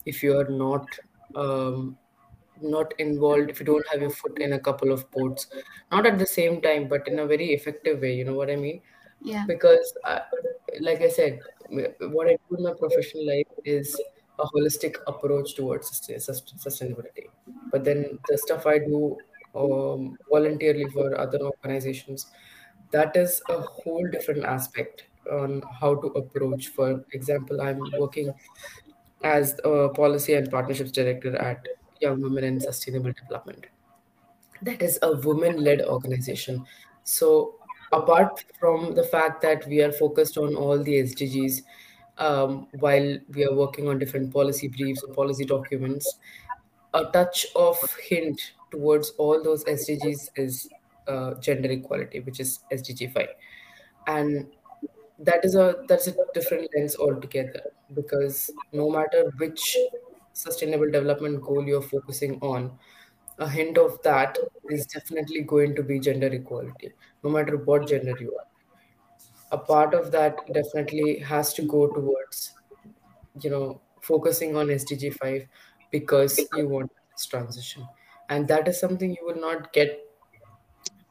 if 0.06 0.22
you 0.22 0.38
are 0.38 0.48
not 0.48 0.86
um, 1.34 1.96
not 2.64 2.92
involved 2.98 3.50
if 3.50 3.60
you 3.60 3.66
don't 3.66 3.86
have 3.92 4.00
your 4.00 4.10
foot 4.10 4.38
in 4.38 4.54
a 4.54 4.58
couple 4.58 4.92
of 4.92 5.10
ports 5.10 5.48
not 5.92 6.06
at 6.06 6.18
the 6.18 6.26
same 6.26 6.60
time 6.60 6.88
but 6.88 7.06
in 7.08 7.18
a 7.18 7.26
very 7.26 7.52
effective 7.52 8.00
way 8.00 8.14
you 8.14 8.24
know 8.24 8.34
what 8.34 8.50
i 8.50 8.56
mean? 8.56 8.80
Yeah. 9.22 9.44
because 9.46 9.96
I, 10.04 10.22
like 10.80 11.00
i 11.00 11.08
said 11.08 11.40
what 11.68 12.28
i 12.28 12.36
do 12.48 12.56
in 12.56 12.64
my 12.64 12.74
professional 12.78 13.26
life 13.26 13.46
is 13.64 13.98
a 14.38 14.44
holistic 14.44 14.96
approach 15.06 15.54
towards 15.54 15.88
sustain- 15.88 16.18
sustainability. 16.18 17.26
But 17.70 17.84
then 17.84 18.18
the 18.28 18.38
stuff 18.38 18.66
i 18.66 18.78
do 18.78 19.16
um, 19.54 20.16
voluntarily 20.28 20.86
for 20.90 21.18
other 21.18 21.38
organizations 21.38 22.26
that 22.90 23.16
is 23.16 23.42
a 23.48 23.60
whole 23.60 24.06
different 24.10 24.44
aspect 24.44 25.04
on 25.30 25.62
how 25.80 25.94
to 25.94 26.08
approach. 26.08 26.68
For 26.68 27.04
example 27.12 27.60
i'm 27.60 27.80
working 27.98 28.34
as 29.22 29.58
a 29.64 29.88
policy 29.88 30.34
and 30.34 30.50
partnerships 30.50 30.92
director 30.92 31.36
at 31.36 31.66
Young 32.04 32.20
Women 32.20 32.44
in 32.44 32.60
Sustainable 32.60 33.12
Development. 33.12 33.66
That 34.62 34.82
is 34.82 34.98
a 35.02 35.16
women 35.16 35.62
led 35.62 35.82
organization. 35.82 36.64
So, 37.04 37.56
apart 37.92 38.44
from 38.58 38.94
the 38.94 39.04
fact 39.04 39.42
that 39.42 39.66
we 39.66 39.82
are 39.82 39.92
focused 39.92 40.38
on 40.38 40.54
all 40.54 40.78
the 40.78 41.02
SDGs 41.02 41.62
um, 42.18 42.68
while 42.78 43.18
we 43.34 43.44
are 43.44 43.54
working 43.54 43.88
on 43.88 43.98
different 43.98 44.32
policy 44.32 44.68
briefs 44.68 45.02
or 45.02 45.12
policy 45.12 45.44
documents, 45.44 46.18
a 46.94 47.04
touch 47.06 47.46
of 47.56 47.78
hint 48.08 48.40
towards 48.70 49.10
all 49.18 49.42
those 49.42 49.64
SDGs 49.64 50.30
is 50.36 50.68
uh, 51.08 51.34
gender 51.34 51.70
equality, 51.70 52.20
which 52.20 52.40
is 52.40 52.60
SDG 52.72 53.12
5. 53.12 53.28
And 54.06 54.46
that 55.18 55.44
is 55.44 55.54
a 55.54 55.84
that's 55.88 56.08
a 56.08 56.14
different 56.34 56.68
lens 56.74 56.96
altogether 56.96 57.62
because 57.94 58.50
no 58.72 58.90
matter 58.90 59.32
which 59.38 59.76
sustainable 60.34 60.90
development 60.90 61.42
goal 61.42 61.66
you're 61.66 61.82
focusing 61.82 62.38
on 62.40 62.78
a 63.38 63.48
hint 63.48 63.78
of 63.78 64.00
that 64.02 64.38
is 64.70 64.86
definitely 64.86 65.42
going 65.42 65.74
to 65.76 65.82
be 65.82 65.98
gender 66.00 66.28
equality 66.28 66.92
no 67.24 67.30
matter 67.30 67.56
what 67.58 67.88
gender 67.88 68.14
you 68.20 68.36
are. 68.38 68.46
A 69.52 69.58
part 69.58 69.94
of 69.94 70.10
that 70.12 70.36
definitely 70.52 71.18
has 71.20 71.54
to 71.54 71.62
go 71.62 71.86
towards 71.92 72.54
you 73.42 73.50
know 73.50 73.82
focusing 74.02 74.56
on 74.56 74.68
sdg 74.68 75.14
5 75.14 75.48
because 75.92 76.38
you 76.56 76.68
want 76.68 76.92
this 77.12 77.26
transition. 77.26 77.86
And 78.30 78.48
that 78.48 78.68
is 78.68 78.80
something 78.80 79.10
you 79.10 79.24
will 79.26 79.40
not 79.40 79.72
get. 79.72 80.00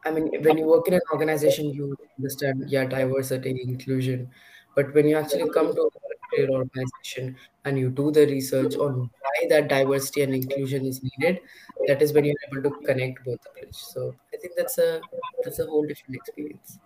I 0.06 0.12
mean, 0.12 0.44
when 0.44 0.58
you 0.58 0.66
work 0.68 0.88
in 0.88 0.94
an 0.96 1.02
organization, 1.12 1.70
you 1.74 1.96
understand, 2.18 2.70
yeah, 2.70 2.86
diversity, 2.86 3.62
inclusion. 3.64 4.32
But 4.76 4.94
when 4.94 5.08
you 5.08 5.18
actually 5.18 5.50
come 5.50 5.74
to 5.74 5.90
particular 6.34 6.60
organization 6.60 7.38
and 7.66 7.80
you 7.80 7.90
do 7.90 8.12
the 8.12 8.26
research 8.28 8.76
on 8.76 9.10
why 9.22 9.48
that 9.50 9.68
diversity 9.68 10.22
and 10.24 10.34
inclusion 10.34 10.86
is 10.86 11.02
needed, 11.04 11.42
that 11.88 12.02
is 12.02 12.14
when 12.14 12.26
you're 12.26 12.36
able 12.52 12.70
to 12.70 12.86
connect 12.86 13.24
both 13.26 13.42
the 13.42 13.50
bridge. 13.52 13.76
So 13.76 14.16
I 14.34 14.38
think 14.38 14.54
that's 14.58 14.78
a 14.78 15.02
that's 15.44 15.60
a 15.60 15.66
whole 15.66 15.86
different 15.86 16.16
experience. 16.16 16.80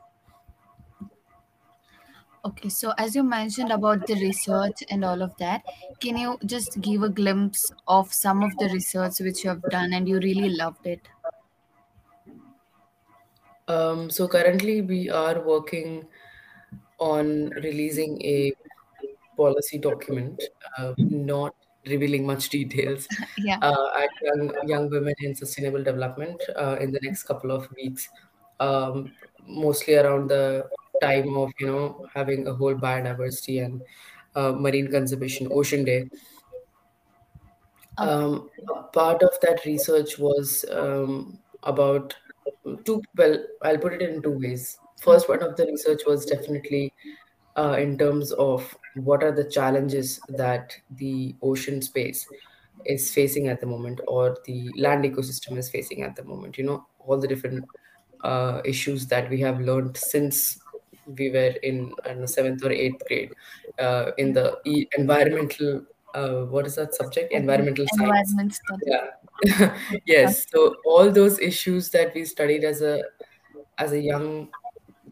Okay, 2.46 2.70
so 2.70 2.94
as 2.98 3.16
you 3.16 3.24
mentioned 3.24 3.72
about 3.72 4.08
the 4.08 4.16
research 4.16 4.84
and 4.90 5.04
all 5.04 5.22
of 5.22 5.36
that, 5.38 5.64
can 6.00 6.18
you 6.18 6.38
just 6.46 6.80
give 6.80 7.04
a 7.04 7.10
glimpse 7.10 7.72
of 7.88 8.14
some 8.14 8.42
of 8.42 8.56
the 8.58 8.70
research 8.70 9.20
which 9.20 9.44
you 9.44 9.50
have 9.50 9.62
done 9.70 9.92
and 9.94 10.08
you 10.08 10.20
really 10.20 10.50
loved 10.50 10.88
it? 10.88 11.10
Um, 13.68 14.10
so 14.10 14.28
currently 14.28 14.82
we 14.82 15.10
are 15.10 15.42
working 15.42 16.08
on 17.00 17.50
releasing 17.50 18.22
a 18.24 18.54
policy 19.38 19.78
document, 19.80 20.44
uh, 20.78 20.94
not 21.10 21.56
revealing 21.88 22.26
much 22.26 22.50
details, 22.50 23.08
Yeah. 23.38 23.62
uh, 23.62 23.90
at 23.98 24.10
young, 24.22 24.54
young 24.68 24.90
women 24.90 25.16
in 25.22 25.36
sustainable 25.36 25.84
development 25.84 26.42
uh, 26.56 26.78
in 26.82 26.92
the 26.92 27.00
next 27.04 27.24
couple 27.24 27.52
of 27.52 27.72
weeks, 27.76 28.10
um, 28.60 29.14
mostly 29.46 29.96
around 29.96 30.30
the 30.30 30.70
time 31.02 31.38
of 31.38 31.52
you 31.60 31.68
know 31.68 32.08
having 32.14 32.48
a 32.48 32.54
whole 32.54 32.76
biodiversity 32.76 33.64
and 33.64 33.82
uh, 34.36 34.52
marine 34.52 34.92
conservation 34.92 35.48
ocean 35.52 35.86
day. 35.86 36.10
Um, 37.98 38.50
part 38.94 39.24
of 39.24 39.32
that 39.42 39.66
research 39.66 40.20
was 40.20 40.66
um, 40.72 41.40
about 41.64 42.16
two, 42.86 43.02
well, 43.16 43.44
I'll 43.64 43.78
put 43.80 43.94
it 43.94 44.02
in 44.02 44.22
two 44.22 44.38
ways. 44.38 44.78
First 45.02 45.28
one 45.30 45.42
of 45.44 45.56
the 45.56 45.66
research 45.66 46.02
was 46.06 46.26
definitely 46.26 46.94
uh, 47.58 47.78
in 47.80 47.98
terms 47.98 48.32
of 48.34 48.78
what 49.04 49.24
are 49.24 49.32
the 49.32 49.50
challenges 49.50 50.20
that 50.30 50.76
the 50.90 51.36
ocean 51.42 51.82
space 51.82 52.28
is 52.86 53.14
facing 53.14 53.48
at 53.48 53.60
the 53.60 53.66
moment 53.68 54.00
or 54.08 54.38
the 54.46 54.74
land 54.78 55.04
ecosystem 55.06 55.58
is 55.58 55.70
facing 55.70 56.04
at 56.04 56.16
the 56.16 56.24
moment. 56.24 56.58
You 56.58 56.64
know, 56.66 56.88
all 57.00 57.20
the 57.20 57.28
different 57.28 57.66
uh, 58.22 58.62
issues 58.66 59.08
that 59.08 59.30
we 59.30 59.40
have 59.42 59.60
learned 59.60 59.98
since 59.98 60.60
we 61.06 61.30
were 61.30 61.56
in, 61.64 61.94
don't 62.06 62.28
seventh 62.28 62.64
or 62.64 62.72
eighth 62.72 63.06
grade 63.08 63.34
uh, 63.80 64.12
in 64.18 64.34
the 64.34 64.58
e- 64.66 64.88
environmental, 64.98 65.86
uh, 66.14 66.44
what 66.46 66.66
is 66.66 66.76
that 66.76 66.94
subject? 66.94 67.34
Environmental 67.34 67.86
science 67.88 68.36
Environment 68.36 68.54
study. 68.54 68.84
yeah 68.86 69.08
Yes, 70.06 70.46
so 70.52 70.78
all 70.86 71.12
those 71.12 71.40
issues 71.40 71.90
that 71.92 72.14
we 72.16 72.26
studied 72.26 72.64
as 72.64 72.82
a 72.82 73.04
as 73.78 73.92
a 73.92 74.00
young 74.02 74.50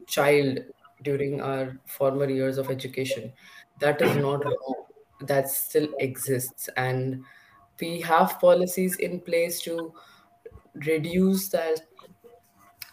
child 0.08 0.60
during 1.04 1.42
our 1.42 1.80
former 1.88 2.30
years 2.30 2.58
of 2.58 2.70
education, 2.70 3.34
that 3.80 4.02
is 4.02 4.16
not 4.16 4.46
wrong. 4.46 4.86
That 5.22 5.50
still 5.50 5.90
exists, 6.00 6.70
and 6.78 7.24
we 7.80 8.02
have 8.02 8.40
policies 8.40 8.98
in 8.98 9.22
place 9.22 9.62
to 9.64 9.94
reduce 10.76 11.50
that 11.50 11.82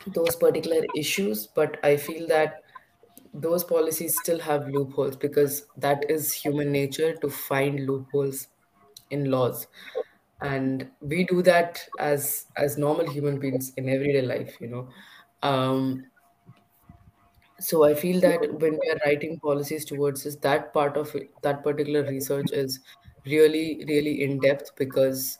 those 0.06 0.36
particular 0.36 0.82
issues. 0.94 1.46
But 1.46 1.78
I 1.84 1.96
feel 1.96 2.26
that 2.28 2.62
those 3.34 3.64
policies 3.64 4.18
still 4.18 4.40
have 4.40 4.68
loopholes 4.68 5.16
because 5.16 5.68
that 5.76 6.10
is 6.10 6.32
human 6.32 6.72
nature 6.72 7.16
to 7.18 7.30
find 7.30 7.86
loopholes 7.86 8.48
in 9.10 9.30
laws 9.30 9.68
and 10.42 10.90
we 11.00 11.24
do 11.24 11.42
that 11.42 11.88
as 11.98 12.46
as 12.56 12.78
normal 12.78 13.06
human 13.08 13.40
beings 13.40 13.72
in 13.76 13.88
everyday 13.88 14.22
life 14.22 14.60
you 14.60 14.68
know 14.68 14.90
um, 15.42 16.11
so 17.62 17.84
I 17.84 17.94
feel 17.94 18.20
that 18.20 18.40
when 18.60 18.72
we 18.80 18.90
are 18.90 18.98
writing 19.06 19.38
policies 19.40 19.84
towards 19.84 20.24
this, 20.24 20.36
that 20.36 20.72
part 20.72 20.96
of 20.96 21.14
it, 21.14 21.30
that 21.42 21.62
particular 21.62 22.02
research 22.04 22.50
is 22.52 22.80
really, 23.24 23.84
really 23.88 24.22
in 24.22 24.40
depth 24.40 24.74
because 24.76 25.38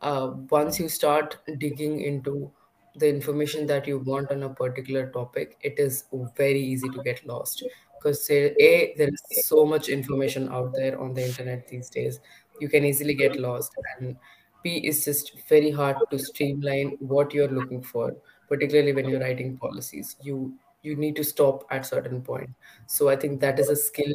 uh, 0.00 0.32
once 0.50 0.78
you 0.78 0.88
start 0.88 1.38
digging 1.58 2.00
into 2.00 2.52
the 2.96 3.08
information 3.08 3.66
that 3.66 3.86
you 3.88 3.98
want 3.98 4.30
on 4.30 4.42
a 4.44 4.48
particular 4.48 5.10
topic, 5.10 5.58
it 5.62 5.78
is 5.78 6.04
very 6.36 6.60
easy 6.60 6.88
to 6.90 7.02
get 7.02 7.26
lost. 7.26 7.64
Because 7.98 8.30
A, 8.30 8.94
there 8.96 9.08
is 9.08 9.46
so 9.46 9.64
much 9.64 9.88
information 9.88 10.48
out 10.50 10.72
there 10.74 11.00
on 11.00 11.14
the 11.14 11.24
internet 11.24 11.66
these 11.66 11.88
days, 11.90 12.20
you 12.60 12.68
can 12.68 12.84
easily 12.84 13.14
get 13.14 13.36
lost. 13.36 13.72
And 13.98 14.16
B 14.62 14.76
is 14.86 15.04
just 15.04 15.32
very 15.48 15.70
hard 15.70 15.96
to 16.10 16.18
streamline 16.18 16.96
what 17.00 17.34
you're 17.34 17.48
looking 17.48 17.82
for 17.82 18.16
particularly 18.48 18.92
when 18.92 19.08
you're 19.08 19.20
writing 19.20 19.56
policies 19.56 20.16
you 20.22 20.54
you 20.84 20.96
need 20.96 21.16
to 21.16 21.24
stop 21.24 21.64
at 21.70 21.86
certain 21.86 22.22
point 22.22 22.50
so 22.86 23.08
i 23.08 23.16
think 23.16 23.40
that 23.40 23.58
is 23.58 23.68
a 23.68 23.76
skill 23.76 24.14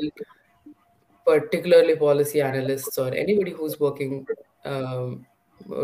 particularly 1.26 1.96
policy 1.96 2.42
analysts 2.42 2.98
or 2.98 3.14
anybody 3.14 3.52
who's 3.52 3.80
working 3.80 4.28
um, 4.66 5.26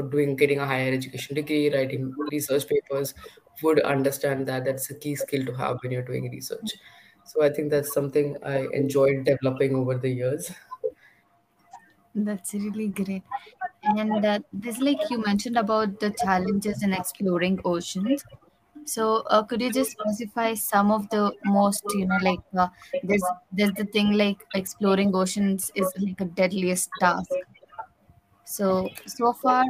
doing 0.09 0.35
getting 0.35 0.59
a 0.59 0.65
higher 0.65 0.91
education 0.93 1.35
degree 1.35 1.73
writing 1.73 2.17
research 2.31 2.67
papers 2.67 3.13
would 3.61 3.79
understand 3.81 4.47
that 4.47 4.65
that's 4.65 4.89
a 4.89 4.97
key 4.97 5.15
skill 5.15 5.45
to 5.45 5.53
have 5.53 5.77
when 5.83 5.91
you're 5.91 6.09
doing 6.11 6.29
research 6.31 6.73
so 7.23 7.43
i 7.43 7.49
think 7.49 7.69
that's 7.71 7.93
something 7.93 8.37
i 8.43 8.65
enjoyed 8.81 9.23
developing 9.25 9.75
over 9.75 9.97
the 9.97 10.09
years 10.09 10.51
That's 12.15 12.53
really 12.53 12.87
great. 12.87 13.23
And 13.83 14.25
uh, 14.25 14.39
this, 14.53 14.79
like 14.79 15.09
you 15.09 15.21
mentioned 15.23 15.57
about 15.57 15.99
the 15.99 16.11
challenges 16.11 16.81
in 16.81 16.93
exploring 16.93 17.59
oceans. 17.65 18.23
So, 18.85 19.23
uh, 19.29 19.43
could 19.43 19.61
you 19.61 19.71
just 19.71 19.91
specify 19.93 20.53
some 20.53 20.91
of 20.91 21.09
the 21.09 21.33
most, 21.43 21.83
you 21.93 22.05
know, 22.07 22.17
like 22.21 22.43
uh, 22.57 22.69
there's 23.03 23.23
there's 23.51 23.73
the 23.73 23.85
thing 23.85 24.13
like 24.13 24.45
exploring 24.53 25.15
oceans 25.15 25.71
is 25.75 25.91
like 25.97 26.21
a 26.21 26.25
deadliest 26.25 26.97
task. 26.99 27.39
So, 28.45 28.93
so 29.05 29.33
far, 29.33 29.65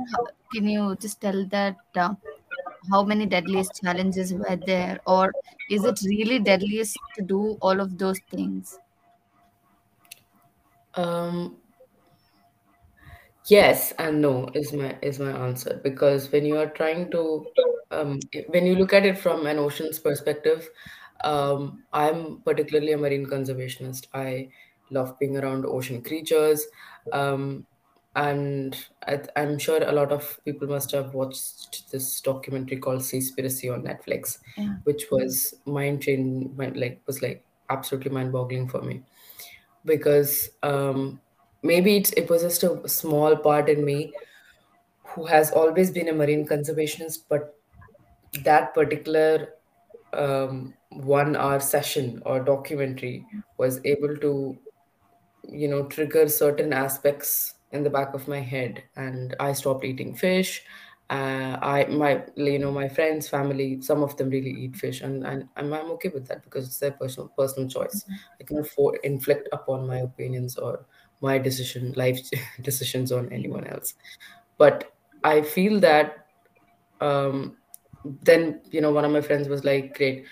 can 0.54 0.68
you 0.68 0.96
just 0.98 1.20
tell 1.20 1.46
that 1.48 1.78
uh, 1.96 2.16
how 2.92 3.04
many 3.04 3.26
deadliest 3.26 3.82
challenges 3.82 4.34
were 4.34 4.56
there, 4.58 5.00
or 5.08 5.36
is 5.70 5.86
it 5.86 6.00
really 6.04 6.40
deadliest 6.40 7.02
to 7.16 7.22
do 7.24 7.58
all 7.62 7.80
of 7.82 7.98
those 7.98 8.20
things? 8.30 8.80
um, 10.96 11.58
Yes 13.48 13.92
and 14.00 14.22
no 14.22 14.48
is 14.56 14.74
my 14.74 14.98
is 15.02 15.20
my 15.20 15.32
answer 15.32 15.80
because 15.84 16.32
when 16.32 16.46
you 16.46 16.58
are 16.58 16.70
trying 16.70 17.12
to 17.12 17.46
um, 17.92 18.20
when 18.48 18.66
you 18.66 18.76
look 18.76 18.92
at 18.94 19.06
it 19.06 19.18
from 19.18 19.46
an 19.46 19.60
ocean's 19.60 20.00
perspective, 20.00 20.68
um, 21.24 21.84
I'm 21.94 22.42
particularly 22.42 22.94
a 22.94 22.98
marine 22.98 23.28
conservationist. 23.28 24.08
I 24.14 24.50
love 24.90 25.18
being 25.20 25.38
around 25.38 25.66
ocean 25.68 26.02
creatures, 26.04 26.66
um, 27.12 27.68
and 28.16 28.76
I, 29.08 29.22
I'm 29.36 29.60
sure 29.60 29.84
a 29.84 29.92
lot 29.92 30.12
of 30.12 30.40
people 30.44 30.68
must 30.68 30.92
have 30.92 31.14
watched 31.14 31.92
this 31.92 32.20
documentary 32.22 32.80
called 32.80 33.02
Seaspiracy 33.02 33.72
on 33.72 33.84
Netflix, 33.84 34.40
Yeah. 34.58 34.78
which 34.86 35.06
was 35.12 35.54
mind 35.66 36.02
changing, 36.02 36.56
like 36.58 37.04
was 37.06 37.22
like 37.22 37.46
absolutely 37.70 38.10
mind 38.12 38.32
boggling 38.32 38.68
for 38.68 38.82
me 38.82 39.04
because 39.86 40.50
um, 40.64 41.22
maybe 41.64 41.98
it, 41.98 42.14
it 42.18 42.30
was 42.30 42.42
just 42.44 42.64
a 42.64 42.88
small 42.90 43.36
part 43.38 43.70
in 43.70 43.84
me 43.86 44.16
who 45.10 45.26
has 45.26 45.52
always 45.52 45.92
been 45.92 46.10
a 46.10 46.14
marine 46.14 46.48
conservationist, 46.48 47.20
but 47.30 47.56
that 48.44 48.74
particular 48.74 49.50
um, 50.14 50.76
one 50.90 51.36
hour 51.36 51.60
session 51.60 52.22
or 52.26 52.40
documentary 52.44 53.28
was 53.58 53.82
able 53.86 54.16
to 54.18 54.60
you 55.44 55.68
know 55.68 55.86
trigger 55.88 56.28
certain 56.28 56.74
aspects 56.74 57.54
in 57.72 57.84
the 57.84 57.90
back 57.90 58.14
of 58.14 58.28
my 58.28 58.40
head. 58.40 58.84
And 58.96 59.36
i 59.40 59.54
stopped 59.54 59.86
eating 59.86 60.16
fish. 60.16 60.64
Uh, 61.10 61.58
i 61.62 61.86
my 61.86 62.24
you 62.36 62.58
know 62.58 62.72
my 62.72 62.90
friends 62.90 63.30
family 63.30 63.80
some 63.82 64.02
of 64.04 64.18
them 64.18 64.30
really 64.30 64.52
eat 64.52 64.76
fish. 64.76 65.02
And, 65.02 65.26
and 65.26 65.50
I'm, 65.56 65.72
I'm 65.74 65.92
okay 65.92 66.10
with 66.10 66.28
that 66.28 66.44
because 66.44 66.68
it's 66.68 66.80
their 66.80 66.92
personal 66.92 67.30
personal 67.38 67.70
choice. 67.70 68.06
I 68.42 68.44
cannot 68.44 68.68
for 68.68 68.96
inflict 69.04 69.50
upon 69.52 69.88
my 69.88 69.98
opinions 70.00 70.58
or 70.58 70.86
my 71.28 71.38
decision 71.38 71.94
life 71.96 72.20
decisions 72.70 73.12
on 73.12 73.32
anyone 73.40 73.66
else 73.68 73.94
but 74.58 74.92
i 75.24 75.36
feel 75.42 75.80
that 75.80 76.28
um 77.02 77.58
then 78.32 78.62
you 78.72 78.82
know 78.82 78.92
one 78.92 79.06
of 79.06 79.12
my 79.12 79.22
friends 79.22 79.48
was 79.48 79.64
like 79.64 79.96
great 79.98 80.26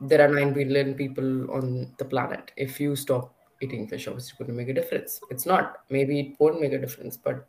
there 0.00 0.20
are 0.24 0.32
9 0.32 0.52
billion 0.52 0.94
people 0.94 1.50
on 1.50 1.92
the 1.98 2.04
planet. 2.04 2.52
If 2.56 2.80
you 2.80 2.94
stop 2.94 3.34
eating 3.60 3.88
fish, 3.88 4.06
obviously 4.06 4.30
it's 4.30 4.38
going 4.38 4.48
to 4.48 4.54
make 4.54 4.68
a 4.68 4.74
difference. 4.74 5.20
It's 5.30 5.46
not. 5.46 5.78
Maybe 5.90 6.20
it 6.20 6.36
won't 6.38 6.60
make 6.60 6.72
a 6.72 6.78
difference, 6.78 7.16
but 7.16 7.46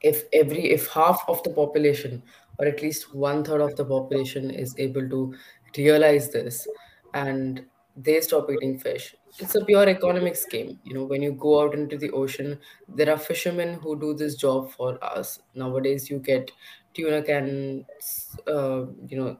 if 0.00 0.24
every 0.32 0.70
if 0.70 0.88
half 0.88 1.22
of 1.28 1.42
the 1.42 1.50
population 1.50 2.22
or 2.58 2.66
at 2.66 2.82
least 2.82 3.14
one 3.14 3.44
third 3.44 3.60
of 3.60 3.76
the 3.76 3.84
population 3.84 4.50
is 4.50 4.74
able 4.78 5.08
to 5.08 5.34
realize 5.76 6.30
this 6.30 6.66
and 7.14 7.64
they 7.96 8.20
stop 8.20 8.50
eating 8.50 8.78
fish 8.78 9.14
it's 9.38 9.54
a 9.54 9.64
pure 9.64 9.88
economic 9.88 10.36
scheme 10.36 10.78
you 10.84 10.94
know 10.94 11.04
when 11.04 11.22
you 11.22 11.32
go 11.32 11.62
out 11.62 11.74
into 11.74 11.96
the 11.96 12.10
ocean 12.10 12.58
there 12.88 13.10
are 13.10 13.18
fishermen 13.18 13.74
who 13.74 13.98
do 13.98 14.14
this 14.14 14.34
job 14.36 14.70
for 14.70 15.02
us 15.04 15.40
nowadays 15.54 16.10
you 16.10 16.18
get 16.18 16.50
tuna 16.94 17.22
cans 17.22 18.36
uh, 18.46 18.84
you 19.06 19.16
know 19.16 19.38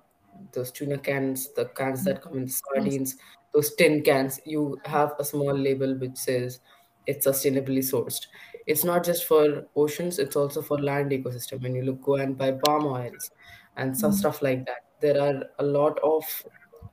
those 0.53 0.71
tuna 0.73 0.99
cans 0.99 1.53
the 1.55 1.67
cans 1.81 2.05
that 2.05 2.23
come 2.23 2.37
in 2.39 2.49
Yes. 2.75 2.99
sardines 2.99 3.17
those 3.53 3.75
tin 3.75 4.03
cans 4.03 4.41
you 4.47 4.81
have 4.85 5.13
a 5.19 5.25
small 5.25 5.53
label 5.55 5.97
which 5.99 6.17
says 6.17 6.61
it's 7.07 7.27
sustainably 7.27 7.83
sourced 7.91 8.27
it's 8.67 8.85
not 8.85 9.05
just 9.05 9.25
for 9.25 9.67
oceans 9.77 10.19
it's 10.19 10.37
also 10.37 10.63
for 10.63 10.79
land 10.79 11.11
ecosystem 11.11 11.61
when 11.63 11.75
you 11.75 11.83
look 11.83 12.01
go 12.01 12.17
and 12.17 12.39
buy 12.39 12.53
palm 12.53 12.87
oils 12.87 13.31
and 13.77 13.97
some 13.97 14.13
Mm. 14.13 14.13
stuff 14.13 14.41
like 14.43 14.65
that 14.67 14.83
there 15.01 15.21
are 15.21 15.45
a 15.59 15.65
lot 15.65 15.99
of 16.03 16.25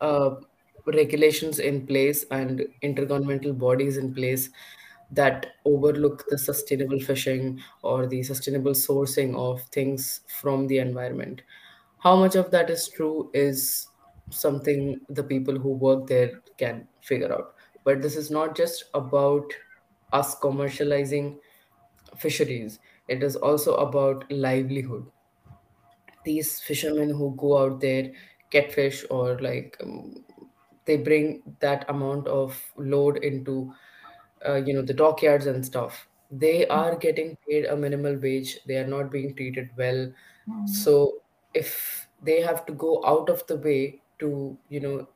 uh, 0.01 0.35
regulations 0.95 1.59
in 1.59 1.85
place 1.87 2.23
and 2.31 2.61
intergovernmental 2.83 3.57
bodies 3.57 3.97
in 3.97 4.13
place 4.13 4.49
that 5.11 5.47
overlook 5.65 6.25
the 6.29 6.37
sustainable 6.37 6.99
fishing 6.99 7.59
or 7.81 8.07
the 8.07 8.21
sustainable 8.23 8.71
sourcing 8.73 9.35
of 9.37 9.61
things 9.69 10.21
from 10.41 10.67
the 10.67 10.77
environment 10.79 11.41
how 11.99 12.15
much 12.15 12.35
of 12.35 12.51
that 12.51 12.69
is 12.69 12.87
true 12.89 13.31
is 13.33 13.87
something 14.29 14.99
the 15.09 15.23
people 15.23 15.57
who 15.57 15.69
work 15.71 16.07
there 16.07 16.41
can 16.57 16.87
figure 17.01 17.31
out 17.33 17.55
but 17.83 18.01
this 18.01 18.15
is 18.17 18.29
not 18.29 18.55
just 18.55 18.83
about 18.93 19.53
us 20.13 20.35
commercializing 20.39 21.39
fisheries. 22.17 22.79
It 23.07 23.23
is 23.23 23.35
also 23.37 23.75
about 23.77 24.31
livelihood. 24.31 25.11
These 26.25 26.59
fishermen 26.61 27.09
who 27.09 27.35
go 27.35 27.57
out 27.57 27.79
there, 27.81 28.13
get 28.51 28.71
fish, 28.71 29.03
or 29.09 29.39
like 29.39 29.77
um, 29.81 30.25
they 30.87 30.97
bring 30.97 31.43
that 31.59 31.85
amount 31.89 32.27
of 32.27 32.61
load 32.77 33.17
into, 33.23 33.73
uh, 34.47 34.55
you 34.55 34.73
know, 34.73 34.81
the 34.81 34.93
dockyards 34.93 35.45
and 35.45 35.65
stuff. 35.65 36.07
They 36.31 36.67
are 36.67 36.95
getting 36.97 37.37
paid 37.49 37.65
a 37.65 37.77
minimal 37.77 38.17
wage. 38.17 38.59
They 38.67 38.77
are 38.77 38.87
not 38.87 39.11
being 39.11 39.35
treated 39.35 39.71
well. 39.77 40.13
Mm. 40.49 40.69
So 40.69 41.23
if 41.53 42.09
they 42.23 42.41
have 42.41 42.65
to 42.67 42.73
go 42.73 43.05
out 43.05 43.29
of 43.29 43.47
the 43.47 43.57
way 43.57 44.01
to, 44.19 44.57
you 44.69 44.81
know, 44.81 45.09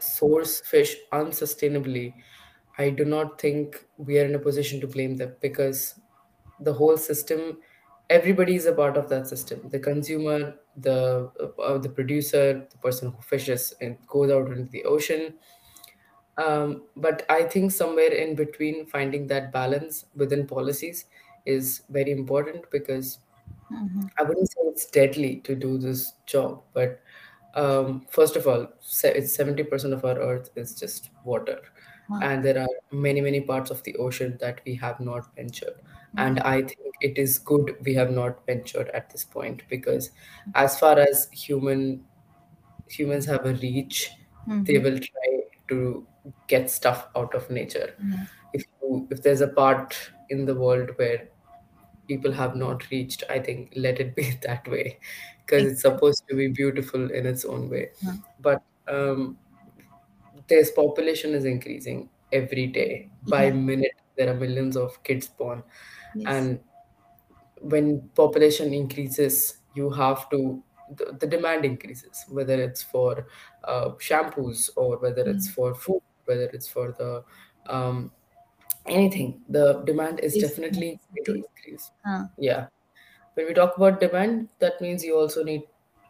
source 0.00 0.60
fish 0.60 0.96
unsustainably, 1.12 2.14
I 2.78 2.90
do 2.90 3.04
not 3.04 3.40
think 3.40 3.86
we 3.96 4.18
are 4.18 4.24
in 4.24 4.34
a 4.34 4.38
position 4.38 4.80
to 4.80 4.86
blame 4.86 5.16
them 5.16 5.36
because 5.40 6.00
the 6.60 6.72
whole 6.74 6.96
system, 6.96 7.60
everybody 8.10 8.54
is 8.56 8.66
a 8.66 8.74
part 8.74 8.96
of 8.96 9.08
that 9.10 9.26
system. 9.26 9.68
The 9.70 9.78
consumer, 9.78 10.56
the 10.76 11.30
uh, 11.58 11.78
the 11.78 11.88
producer, 11.88 12.66
the 12.70 12.78
person 12.78 13.12
who 13.12 13.22
fishes 13.22 13.72
and 13.80 13.98
goes 14.06 14.30
out 14.30 14.48
into 14.48 14.64
the 14.70 14.84
ocean. 14.84 15.38
Um, 16.36 16.88
but 16.96 17.24
I 17.30 17.44
think 17.44 17.70
somewhere 17.70 18.12
in 18.12 18.34
between, 18.34 18.86
finding 18.86 19.28
that 19.28 19.52
balance 19.52 20.06
within 20.16 20.46
policies 20.46 21.06
is 21.46 21.82
very 21.88 22.10
important 22.10 22.70
because 22.70 23.18
Mm-hmm. 23.72 24.06
I 24.18 24.22
wouldn't 24.24 24.48
say 24.50 24.60
it's 24.64 24.86
deadly 24.86 25.40
to 25.40 25.56
do 25.56 25.78
this 25.78 26.12
job, 26.26 26.62
but 26.74 27.02
um, 27.54 28.06
first 28.10 28.36
of 28.36 28.46
all, 28.46 28.68
se- 28.80 29.14
it's 29.16 29.36
70% 29.36 29.92
of 29.94 30.04
our 30.04 30.18
Earth 30.18 30.50
is 30.56 30.74
just 30.78 31.10
water. 31.24 31.60
Wow. 32.08 32.20
And 32.22 32.44
there 32.44 32.58
are 32.60 32.68
many, 32.92 33.20
many 33.22 33.40
parts 33.40 33.70
of 33.70 33.82
the 33.84 33.96
ocean 33.96 34.36
that 34.40 34.60
we 34.66 34.74
have 34.76 35.00
not 35.00 35.34
ventured. 35.34 35.80
And 36.16 36.40
I 36.40 36.62
think 36.62 36.94
it 37.00 37.18
is 37.18 37.38
good 37.38 37.76
we 37.84 37.94
have 37.94 38.10
not 38.10 38.46
ventured 38.46 38.88
at 38.90 39.10
this 39.10 39.24
point 39.24 39.62
because 39.68 40.10
as 40.54 40.78
far 40.78 40.98
as 40.98 41.28
human 41.32 42.06
humans 42.88 43.26
have 43.26 43.44
a 43.46 43.54
reach, 43.54 44.10
they 44.66 44.78
Mm-hmm. 44.78 44.78
will 44.78 44.98
try 44.98 45.40
to 45.68 46.06
get 46.48 46.70
stuff 46.70 47.08
out 47.16 47.34
of 47.34 47.50
nature. 47.50 47.96
Yeah. 47.98 48.26
If 48.52 48.64
you, 48.82 49.08
if 49.10 49.22
there's 49.22 49.40
a 49.40 49.48
part 49.48 49.96
in 50.30 50.46
the 50.46 50.54
world 50.54 50.90
where 50.96 51.30
people 52.08 52.32
have 52.32 52.56
not 52.56 52.90
reached, 52.90 53.24
I 53.30 53.40
think 53.40 53.72
let 53.76 54.00
it 54.00 54.16
be 54.16 54.32
that 54.42 54.68
way 54.68 55.00
because 55.46 55.64
it's 55.66 55.82
supposed 55.82 56.24
to 56.30 56.36
be 56.36 56.48
beautiful 56.48 57.10
in 57.10 57.26
its 57.26 57.44
own 57.44 57.70
way. 57.70 57.92
But 58.38 58.62
um, 58.88 59.38
this 60.48 60.70
population 60.72 61.34
is 61.34 61.44
increasing 61.44 62.10
every 62.32 62.66
day. 62.66 63.10
By 63.26 63.50
minute, 63.50 63.92
there 64.16 64.30
are 64.30 64.34
millions 64.38 64.76
of 64.76 65.02
kids 65.02 65.28
born. 65.28 65.62
Yes. 66.14 66.26
And 66.26 66.60
when 67.60 68.08
population 68.14 68.72
increases, 68.72 69.58
you 69.74 69.90
have 69.90 70.28
to, 70.30 70.62
the, 70.96 71.16
the 71.18 71.26
demand 71.26 71.64
increases, 71.64 72.24
whether 72.28 72.60
it's 72.60 72.82
for 72.82 73.26
uh, 73.64 73.90
shampoos 73.98 74.70
or 74.76 74.98
whether 74.98 75.22
it's 75.28 75.48
Mm. 75.48 75.54
for 75.54 75.74
food, 75.74 76.02
whether 76.26 76.44
it's 76.52 76.68
for 76.68 76.92
the 76.92 77.24
um, 77.66 78.12
anything. 78.86 79.44
The 79.48 79.82
demand 79.84 80.20
is 80.20 80.34
Basic 80.34 80.50
definitely 80.50 81.00
going 81.10 81.24
to 81.24 81.32
necessities. 81.32 81.44
increase. 81.56 81.90
Huh. 82.04 82.26
Yeah. 82.38 82.68
When 83.34 83.46
we 83.46 83.54
talk 83.54 83.76
about 83.76 84.00
demand, 84.00 84.50
that 84.60 84.80
means 84.80 85.04
you 85.04 85.16
also 85.18 85.42
need 85.44 85.64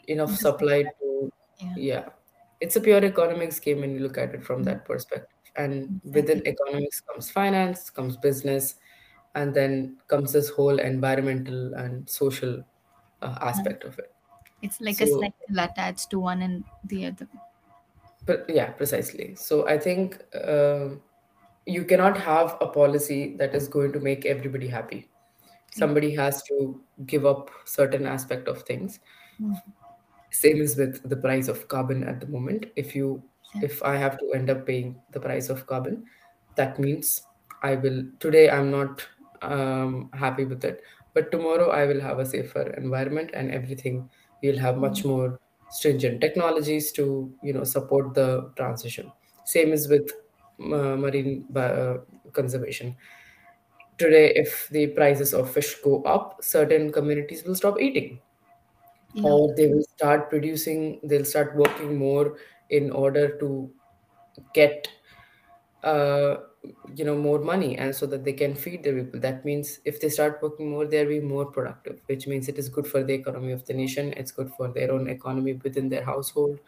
enough 0.08 0.30
The 0.30 0.36
supply 0.36 0.82
supply. 0.82 0.92
to, 1.00 1.32
Yeah. 1.60 1.74
yeah. 1.76 2.08
It's 2.60 2.76
a 2.76 2.80
pure 2.80 3.04
economics 3.04 3.60
game 3.60 3.80
when 3.80 3.92
you 3.94 4.00
look 4.00 4.18
at 4.18 4.34
it 4.34 4.44
from 4.44 4.64
Mm. 4.64 4.66
that 4.66 4.84
perspective. 4.84 5.28
And 5.56 6.00
within 6.04 6.42
Exactly. 6.44 6.52
economics 6.52 7.00
comes 7.00 7.30
finance, 7.30 7.90
comes 7.90 8.16
business, 8.16 8.76
and 9.34 9.54
then 9.54 9.98
comes 10.08 10.32
this 10.32 10.48
whole 10.50 10.78
environmental 10.78 11.74
and 11.74 12.08
social 12.08 12.64
uh, 13.22 13.38
aspect 13.40 13.84
of 13.84 13.98
it. 13.98 14.14
It's 14.62 14.80
like 14.80 15.00
a 15.00 15.06
So, 15.06 15.06
cycle 15.06 15.60
attached 15.60 16.10
to 16.10 16.18
one 16.18 16.42
and 16.42 16.64
the 16.82 17.06
other. 17.06 17.28
but 18.26 18.44
yeah, 18.48 18.70
precisely. 18.72 19.34
So 19.34 19.68
I 19.68 19.78
think 19.78 20.22
um 20.44 21.02
you 21.66 21.84
cannot 21.84 22.18
have 22.18 22.56
a 22.60 22.68
policy 22.68 23.36
that 23.38 23.54
is 23.54 23.68
going 23.68 23.92
to 23.92 24.00
make 24.00 24.26
everybody 24.26 24.68
happy. 24.68 25.10
Somebody 25.70 26.14
has 26.16 26.42
to 26.44 26.84
give 27.06 27.26
up 27.26 27.50
certain 27.66 28.06
aspect 28.06 28.48
of 28.48 28.62
things 28.62 29.00
Mm. 29.40 29.74
same 30.30 30.60
is 30.60 30.76
with 30.76 31.08
the 31.08 31.16
price 31.16 31.48
of 31.48 31.68
carbon 31.68 32.02
at 32.04 32.20
the 32.20 32.26
moment 32.26 32.66
if 32.76 32.94
you 32.96 33.06
Yeah. 33.54 33.62
if 33.68 33.82
i 33.82 33.94
have 33.96 34.18
to 34.18 34.30
end 34.34 34.50
up 34.50 34.66
paying 34.66 35.00
the 35.10 35.20
price 35.20 35.48
of 35.48 35.66
carbon 35.66 36.04
that 36.56 36.78
means 36.78 37.28
i 37.62 37.74
will 37.76 38.00
today 38.20 38.50
i'm 38.50 38.70
not 38.70 39.06
um, 39.52 40.10
happy 40.14 40.44
with 40.44 40.64
it. 40.64 40.82
But 41.14 41.30
tomorrow 41.30 41.70
i 41.70 41.86
will 41.86 42.00
have 42.00 42.18
a 42.18 42.26
safer 42.26 42.62
environment 42.76 43.30
and 43.34 43.50
everything. 43.50 44.10
We'll 44.42 44.58
have 44.58 44.76
much 44.78 45.04
Mm. 45.04 45.04
more 45.04 45.40
stringent 45.68 46.20
technologies 46.20 46.92
to 46.92 47.36
you 47.42 47.52
know 47.52 47.64
support 47.64 48.14
the 48.14 48.52
transition. 48.56 49.12
Same 49.44 49.72
is 49.72 49.88
with 49.88 50.10
uh, 50.60 50.96
marine 50.96 51.46
uh, 51.56 51.98
conservation. 52.32 52.96
Today 53.98 54.32
if 54.36 54.68
the 54.68 54.86
prices 54.94 55.34
of 55.34 55.50
fish 55.52 55.74
go 55.82 56.02
up 56.04 56.42
certain 56.44 56.92
communities 56.92 57.42
will 57.44 57.56
stop 57.56 57.80
eating. 57.80 58.22
Yeah. 59.14 59.32
or 59.32 59.54
they 59.56 59.66
will 59.68 59.82
start 59.82 60.28
producing 60.30 61.00
they'll 61.04 61.24
start 61.24 61.56
working 61.56 61.96
more 61.98 62.38
in 62.68 62.90
order 62.90 63.38
to 63.38 63.72
get 64.54 64.88
uh, 65.82 66.36
you 66.94 67.04
know 67.04 67.16
more 67.16 67.38
money 67.40 67.76
and 67.76 67.94
so 67.94 68.06
that 68.06 68.24
they 68.24 68.32
can 68.32 68.54
feed 68.54 68.82
their 68.84 69.02
people. 69.04 69.20
That 69.20 69.44
means 69.44 69.80
if 69.84 70.00
they 70.00 70.08
start 70.08 70.40
working 70.42 70.70
more 70.70 70.86
they'll 70.86 71.08
be 71.08 71.20
more 71.20 71.46
productive 71.46 72.00
which 72.06 72.26
means 72.26 72.48
it 72.48 72.58
is 72.58 72.68
good 72.68 72.86
for 72.86 73.02
the 73.04 73.14
economy 73.14 73.52
of 73.52 73.64
the 73.66 73.74
nation. 73.74 74.12
It's 74.14 74.32
good 74.32 74.50
for 74.56 74.68
their 74.72 74.92
own 74.92 75.08
economy 75.08 75.54
within 75.54 75.88
their 75.88 76.04
household. 76.04 76.60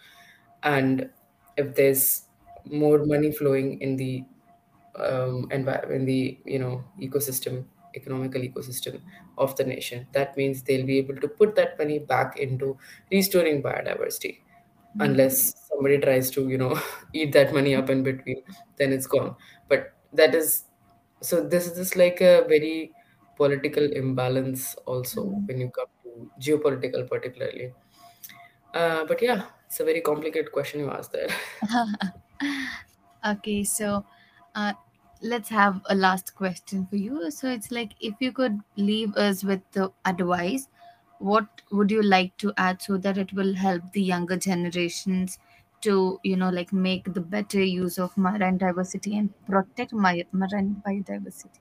And 0.63 1.11
if 1.57 1.75
there's 1.75 2.25
more 2.65 3.05
money 3.07 3.33
flowing 3.33 3.81
in 3.81 3.97
the 3.97 4.25
um, 4.97 5.49
in 5.53 5.65
the 6.07 6.39
you 6.45 6.59
know 6.59 6.85
ecosystem 7.01 7.67
economical 7.95 8.41
ecosystem 8.41 9.01
of 9.39 9.57
the 9.57 9.65
nation 9.65 10.07
that 10.13 10.37
means 10.37 10.63
they'll 10.63 10.87
be 10.87 10.99
able 10.99 11.17
to 11.17 11.29
put 11.29 11.55
that 11.55 11.79
money 11.79 11.99
back 11.99 12.37
into 12.39 12.79
restoring 13.11 13.63
biodiversity. 13.63 14.41
Unless 15.01 15.55
somebody 15.69 15.99
tries 15.99 16.31
to 16.31 16.49
you 16.49 16.59
know 16.59 16.75
eat 17.13 17.33
that 17.33 17.53
money 17.53 17.75
up 17.75 17.91
in 17.91 18.03
between 18.03 18.43
then 18.77 18.93
it's 18.93 19.07
gone 19.07 19.37
but 19.69 19.93
that 20.13 20.35
is 20.35 20.65
so 21.23 21.47
this 21.49 21.67
is 21.67 21.77
just 21.77 21.97
like 21.97 22.21
a 22.21 22.45
very 22.49 22.95
political 23.37 23.85
imbalance 23.93 24.75
also 24.87 25.23
Mm. 25.23 25.47
when 25.47 25.61
you 25.61 25.71
come 25.71 25.91
to 26.03 26.31
geopolitical 26.41 27.09
particularly 27.09 27.75
uh, 28.75 29.05
but 29.07 29.21
yeah 29.23 29.47
it's 29.67 29.81
a 29.81 29.85
very 29.85 30.01
complicated 30.01 30.53
question 30.53 30.81
you 30.81 30.91
asked 30.91 31.13
there 31.13 31.29
Okay, 33.25 33.65
so 33.65 34.07
uh, 34.55 34.75
let's 35.21 35.49
have 35.49 35.81
a 35.89 35.95
last 35.95 36.35
question 36.35 36.87
for 36.87 36.97
you. 36.97 37.31
So 37.31 37.49
it's 37.49 37.71
like 37.71 37.93
if 38.01 38.15
you 38.21 38.33
could 38.33 38.61
leave 38.77 39.17
us 39.17 39.43
with 39.45 39.63
the 39.73 39.93
advice, 40.05 40.69
what 41.19 41.63
would 41.71 41.91
you 41.91 42.03
like 42.03 42.37
to 42.39 42.53
add 42.57 42.83
so 42.83 42.97
that 42.99 43.19
it 43.19 43.33
will 43.33 43.55
help 43.55 43.93
the 43.93 44.03
younger 44.03 44.37
generations 44.37 45.39
to, 45.83 46.21
you 46.23 46.37
know, 46.37 46.51
like 46.51 46.73
make 46.73 47.13
the 47.15 47.21
better 47.21 47.63
use 47.63 47.99
of 47.99 48.17
marine 48.17 48.59
diversity 48.59 49.17
and 49.17 49.35
protect 49.47 49.93
my 49.93 50.25
marine 50.33 50.83
biodiversity? 50.87 51.61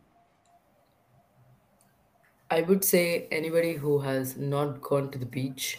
I 2.49 2.61
would 2.61 2.83
say 2.83 3.27
anybody 3.31 3.73
who 3.73 3.99
has 3.99 4.37
not 4.37 4.81
gone 4.81 5.11
to 5.11 5.17
the 5.19 5.25
beach, 5.25 5.77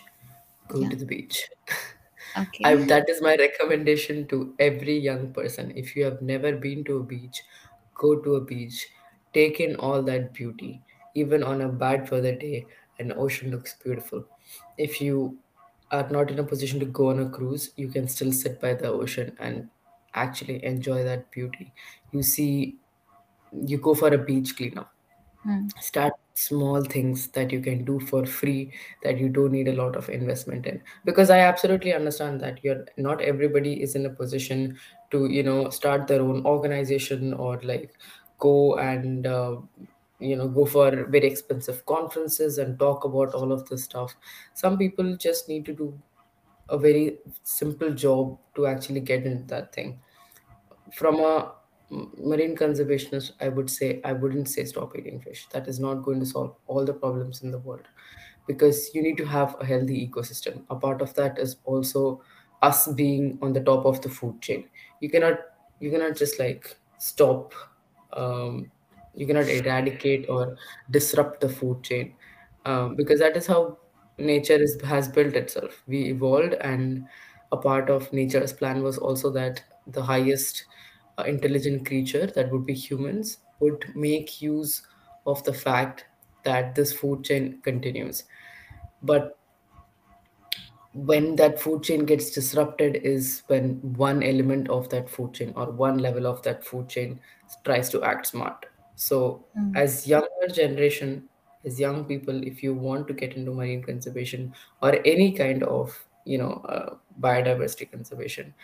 go 0.68 0.84
Yeah. 0.84 0.88
to 0.88 0.96
the 0.96 1.06
beach. 1.06 1.48
I, 2.64 2.76
Okay. 2.76 2.86
that 2.88 3.08
is 3.08 3.22
my 3.22 3.36
recommendation 3.36 4.26
to 4.28 4.54
every 4.58 4.98
young 4.98 5.32
person. 5.32 5.72
If 5.76 5.94
you 5.96 6.04
have 6.04 6.22
never 6.22 6.56
been 6.56 6.84
to 6.84 6.98
a 6.98 7.04
beach, 7.04 7.42
go 7.94 8.20
to 8.22 8.36
a 8.36 8.44
beach, 8.44 8.86
take 9.32 9.60
in 9.60 9.76
all 9.76 10.02
that 10.04 10.34
beauty. 10.34 10.82
Even 11.14 11.42
on 11.42 11.60
a 11.62 11.68
bad 11.72 12.10
weather 12.10 12.34
day, 12.36 12.66
an 12.98 13.12
ocean 13.16 13.50
looks 13.50 13.74
beautiful. 13.82 14.26
If 14.76 15.00
you 15.00 15.40
are 15.90 16.08
not 16.10 16.30
in 16.30 16.38
a 16.38 16.44
position 16.44 16.80
to 16.80 16.86
go 16.86 17.10
on 17.10 17.20
a 17.20 17.30
cruise, 17.30 17.72
you 17.76 17.88
can 17.88 18.08
still 18.08 18.32
sit 18.32 18.60
by 18.60 18.74
the 18.74 18.88
ocean 18.88 19.36
and 19.38 19.70
actually 20.14 20.64
enjoy 20.64 21.04
that 21.04 21.30
beauty. 21.30 21.74
You 22.10 22.22
see, 22.22 22.80
you 23.52 23.78
go 23.78 23.94
for 23.94 24.12
a 24.12 24.18
beach 24.18 24.56
cleanup 24.56 24.92
Hmm. 25.42 25.68
start 25.80 26.12
small 26.34 26.82
things 26.84 27.28
that 27.32 27.50
you 27.52 27.60
can 27.60 27.84
do 27.84 27.98
for 28.00 28.24
free 28.26 28.72
that 29.02 29.18
you 29.18 29.28
don't 29.28 29.52
need 29.52 29.68
a 29.68 29.72
lot 29.74 29.96
of 29.96 30.08
investment 30.10 30.66
in 30.66 30.82
because 31.04 31.30
i 31.30 31.38
absolutely 31.38 31.92
understand 31.92 32.40
that 32.40 32.62
you're 32.64 32.84
not 32.98 33.20
everybody 33.20 33.82
is 33.82 33.94
in 33.94 34.06
a 34.06 34.10
position 34.10 34.76
to 35.10 35.26
you 35.30 35.42
know 35.42 35.68
start 35.70 36.06
their 36.06 36.20
own 36.22 36.44
organization 36.46 37.32
or 37.34 37.60
like 37.62 37.94
go 38.38 38.76
and 38.78 39.26
uh, 39.26 39.56
you 40.18 40.36
know 40.36 40.48
go 40.48 40.64
for 40.64 40.90
very 41.06 41.26
expensive 41.26 41.84
conferences 41.86 42.58
and 42.58 42.78
talk 42.78 43.04
about 43.04 43.34
all 43.34 43.52
of 43.52 43.68
this 43.68 43.84
stuff 43.84 44.14
some 44.54 44.78
people 44.78 45.16
just 45.16 45.48
need 45.48 45.64
to 45.64 45.72
do 45.74 46.00
a 46.68 46.78
very 46.78 47.18
simple 47.42 47.92
job 47.94 48.38
to 48.54 48.66
actually 48.66 49.00
get 49.00 49.26
into 49.26 49.44
that 49.46 49.72
thing 49.74 50.00
from 50.94 51.16
a 51.20 51.54
marine 51.90 52.56
conservationist, 52.56 53.32
I 53.40 53.48
would 53.48 53.70
say 53.70 54.00
I 54.04 54.12
wouldn't 54.12 54.48
say 54.48 54.64
stop 54.64 54.96
eating 54.96 55.20
fish. 55.20 55.48
That 55.50 55.68
is 55.68 55.78
not 55.78 56.02
going 56.02 56.20
to 56.20 56.26
solve 56.26 56.56
all 56.66 56.84
the 56.84 56.94
problems 56.94 57.42
in 57.42 57.50
the 57.50 57.58
world 57.58 57.86
because 58.46 58.94
you 58.94 59.02
need 59.02 59.16
to 59.18 59.24
have 59.26 59.56
a 59.60 59.64
healthy 59.66 60.08
ecosystem. 60.08 60.64
A 60.70 60.76
part 60.76 61.02
of 61.02 61.14
that 61.14 61.38
is 61.38 61.56
also 61.64 62.22
us 62.62 62.88
being 62.88 63.38
on 63.42 63.52
the 63.52 63.62
top 63.62 63.84
of 63.84 64.00
the 64.02 64.08
food 64.08 64.40
chain. 64.42 64.68
You 65.00 65.10
cannot 65.10 65.38
you 65.80 65.90
cannot 65.90 66.16
just 66.16 66.38
like 66.38 66.76
stop 66.98 67.52
um, 68.12 68.72
you 69.16 69.26
cannot 69.26 69.48
eradicate 69.48 70.28
or 70.28 70.56
disrupt 70.90 71.40
the 71.40 71.48
food 71.48 71.82
chain 71.84 72.16
um, 72.64 72.94
because 72.96 73.20
that 73.20 73.36
is 73.36 73.46
how 73.46 73.78
nature 74.18 74.54
is 74.62 74.80
has 74.82 75.08
built 75.08 75.34
itself. 75.34 75.82
We 75.86 76.04
evolved, 76.10 76.54
and 76.54 77.08
a 77.52 77.56
part 77.56 77.90
of 77.90 78.12
nature's 78.12 78.52
plan 78.52 78.82
was 78.82 78.98
also 78.98 79.30
that 79.32 79.64
the 79.86 80.02
highest 80.02 80.64
uh, 81.18 81.24
intelligent 81.24 81.86
creature, 81.86 82.26
that 82.26 82.50
would 82.52 82.66
be 82.66 82.74
humans, 82.74 83.38
would 83.60 83.84
make 83.94 84.40
use 84.42 84.82
of 85.26 85.42
the 85.44 85.54
fact 85.54 86.06
that 86.44 86.74
this 86.74 86.92
food 86.92 87.24
chain 87.24 87.60
continues. 87.62 88.24
But 89.02 89.38
when 90.92 91.36
that 91.36 91.60
food 91.60 91.82
chain 91.82 92.06
gets 92.06 92.30
disrupted 92.30 92.96
is 92.96 93.42
when 93.48 93.80
one 93.94 94.22
element 94.22 94.68
of 94.70 94.88
that 94.88 95.08
food 95.10 95.34
chain 95.34 95.52
or 95.54 95.70
one 95.70 95.98
level 95.98 96.26
of 96.26 96.42
that 96.42 96.64
food 96.64 96.88
chain 96.88 97.20
tries 97.64 97.90
to 97.90 98.02
act 98.02 98.26
smart 98.26 98.66
so 98.96 99.48
Hmm. 99.54 99.76
as 99.76 100.06
younger 100.08 100.48
generation 100.52 101.28
as 101.64 101.80
young 101.80 102.04
people 102.06 102.42
if 102.46 102.62
you 102.62 102.74
want 102.74 103.08
to 103.08 103.14
get 103.14 103.34
into 103.36 103.52
marine 103.54 103.82
conservation 103.82 104.54
or 104.82 104.92
any 105.06 105.32
kind 105.32 105.62
of 105.64 106.08
you 106.24 106.38
know 106.38 106.54
uh, 106.74 106.96
biodiversity 107.20 107.90
conservation 107.90 108.54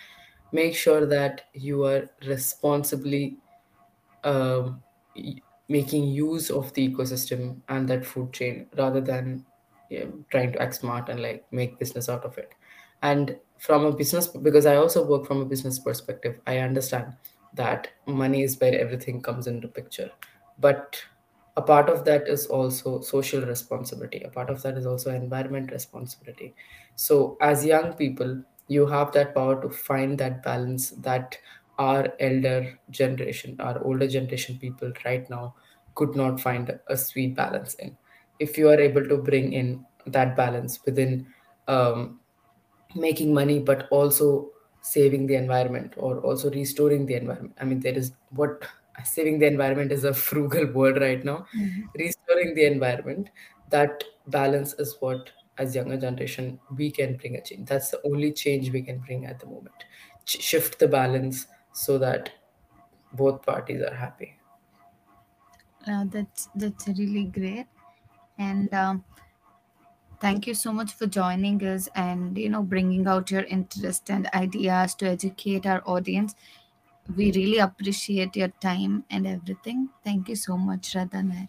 make 0.52 0.74
sure 0.76 1.06
that 1.06 1.44
you 1.54 1.84
are 1.84 2.10
responsibly 2.26 3.40
um, 4.24 4.84
y- 5.14 5.42
making 5.68 6.04
use 6.08 6.50
of 6.50 6.72
the 6.74 6.88
ecosystem 6.88 7.62
and 7.68 7.88
that 7.88 8.04
food 8.04 8.32
chain 8.32 8.68
rather 8.76 9.00
than 9.00 9.46
yeah, 9.88 10.06
trying 10.30 10.52
to 10.52 10.60
act 10.62 10.74
smart 10.74 11.08
and 11.08 11.20
like 11.20 11.46
make 11.52 11.78
business 11.78 12.08
out 12.08 12.24
of 12.24 12.38
it 12.38 12.54
and 13.02 13.38
from 13.58 13.84
a 13.84 13.92
business 13.94 14.26
because 14.28 14.64
i 14.66 14.76
also 14.76 15.06
work 15.06 15.26
from 15.26 15.40
a 15.40 15.44
business 15.46 15.78
perspective 15.78 16.40
i 16.46 16.58
understand 16.58 17.14
that 17.54 17.88
money 18.06 18.42
is 18.42 18.58
where 18.58 18.78
everything 18.78 19.20
comes 19.22 19.46
into 19.46 19.68
picture. 19.68 20.10
But 20.58 21.02
a 21.56 21.62
part 21.62 21.88
of 21.88 22.04
that 22.06 22.28
is 22.28 22.46
also 22.46 23.00
social 23.00 23.42
responsibility. 23.44 24.22
A 24.22 24.30
part 24.30 24.48
of 24.50 24.62
that 24.62 24.76
is 24.78 24.86
also 24.86 25.14
environment 25.14 25.70
responsibility. 25.70 26.54
So 26.96 27.36
as 27.40 27.64
young 27.64 27.92
people 27.94 28.42
you 28.68 28.86
have 28.86 29.12
that 29.12 29.34
power 29.34 29.60
to 29.60 29.68
find 29.68 30.16
that 30.18 30.42
balance 30.42 30.90
that 30.90 31.36
our 31.78 32.08
elder 32.20 32.78
generation 32.90 33.56
our 33.60 33.82
older 33.84 34.06
generation 34.06 34.58
people 34.58 34.92
right 35.04 35.28
now 35.28 35.54
could 35.94 36.14
not 36.14 36.40
find 36.40 36.78
a 36.88 36.96
sweet 36.96 37.34
balance 37.34 37.74
in. 37.74 37.96
If 38.38 38.56
you 38.56 38.68
are 38.70 38.80
able 38.80 39.06
to 39.08 39.18
bring 39.18 39.52
in 39.52 39.84
that 40.06 40.36
balance 40.36 40.80
within 40.86 41.26
um, 41.68 42.20
making 42.94 43.34
money 43.34 43.58
but 43.58 43.88
also 43.90 44.51
saving 44.82 45.26
the 45.26 45.36
environment 45.36 45.94
or 45.96 46.20
also 46.20 46.50
restoring 46.50 47.06
the 47.06 47.14
environment. 47.14 47.56
I 47.60 47.64
mean 47.64 47.80
there 47.80 47.94
is 47.96 48.14
what 48.30 48.64
saving 49.04 49.38
the 49.38 49.46
environment 49.46 49.92
is 49.92 50.04
a 50.04 50.14
frugal 50.26 50.72
word 50.72 51.00
right 51.00 51.24
now. 51.24 51.46
Mhm. 51.54 51.88
restoring 51.98 52.54
the 52.54 52.64
environment 52.64 53.30
that 53.68 54.02
balance 54.26 54.72
is 54.74 54.96
what 55.00 55.30
as 55.58 55.74
younger 55.74 55.96
generation 55.98 56.58
we 56.70 56.90
can 56.90 57.16
bring 57.16 57.36
a 57.36 57.42
change. 57.42 57.68
That's 57.68 57.90
the 57.90 58.00
only 58.04 58.32
change 58.32 58.72
we 58.72 58.82
can 58.82 59.00
bring 59.00 59.26
at 59.26 59.40
the 59.40 59.46
moment. 59.46 59.84
Ch- 60.24 60.40
shift 60.42 60.78
the 60.78 60.88
balance 60.88 61.46
so 61.72 61.98
that 61.98 62.32
both 63.12 63.44
parties 63.46 63.82
are 63.82 63.94
happy. 63.94 64.38
Uh, 65.86 66.04
that's 66.04 66.48
that's 66.54 66.86
really 66.88 67.24
great, 67.24 67.66
and 68.38 68.72
um, 68.74 69.04
thank 70.22 70.46
you 70.46 70.54
so 70.54 70.72
much 70.72 70.92
for 70.92 71.06
joining 71.06 71.62
us 71.70 71.88
and 71.94 72.38
you 72.38 72.48
know 72.48 72.62
bringing 72.62 73.06
out 73.06 73.30
your 73.30 73.42
interest 73.56 74.10
and 74.10 74.28
ideas 74.34 74.94
to 74.96 75.08
educate 75.08 75.66
our 75.66 75.82
audience. 75.86 76.34
We 77.16 77.32
really 77.32 77.58
appreciate 77.58 78.36
your 78.36 78.48
time 78.68 79.04
and 79.10 79.26
everything. 79.26 79.90
Thank 80.04 80.28
you 80.30 80.36
so 80.36 80.56
much, 80.58 80.92
Shradha 80.94 81.24
Nair. 81.26 81.48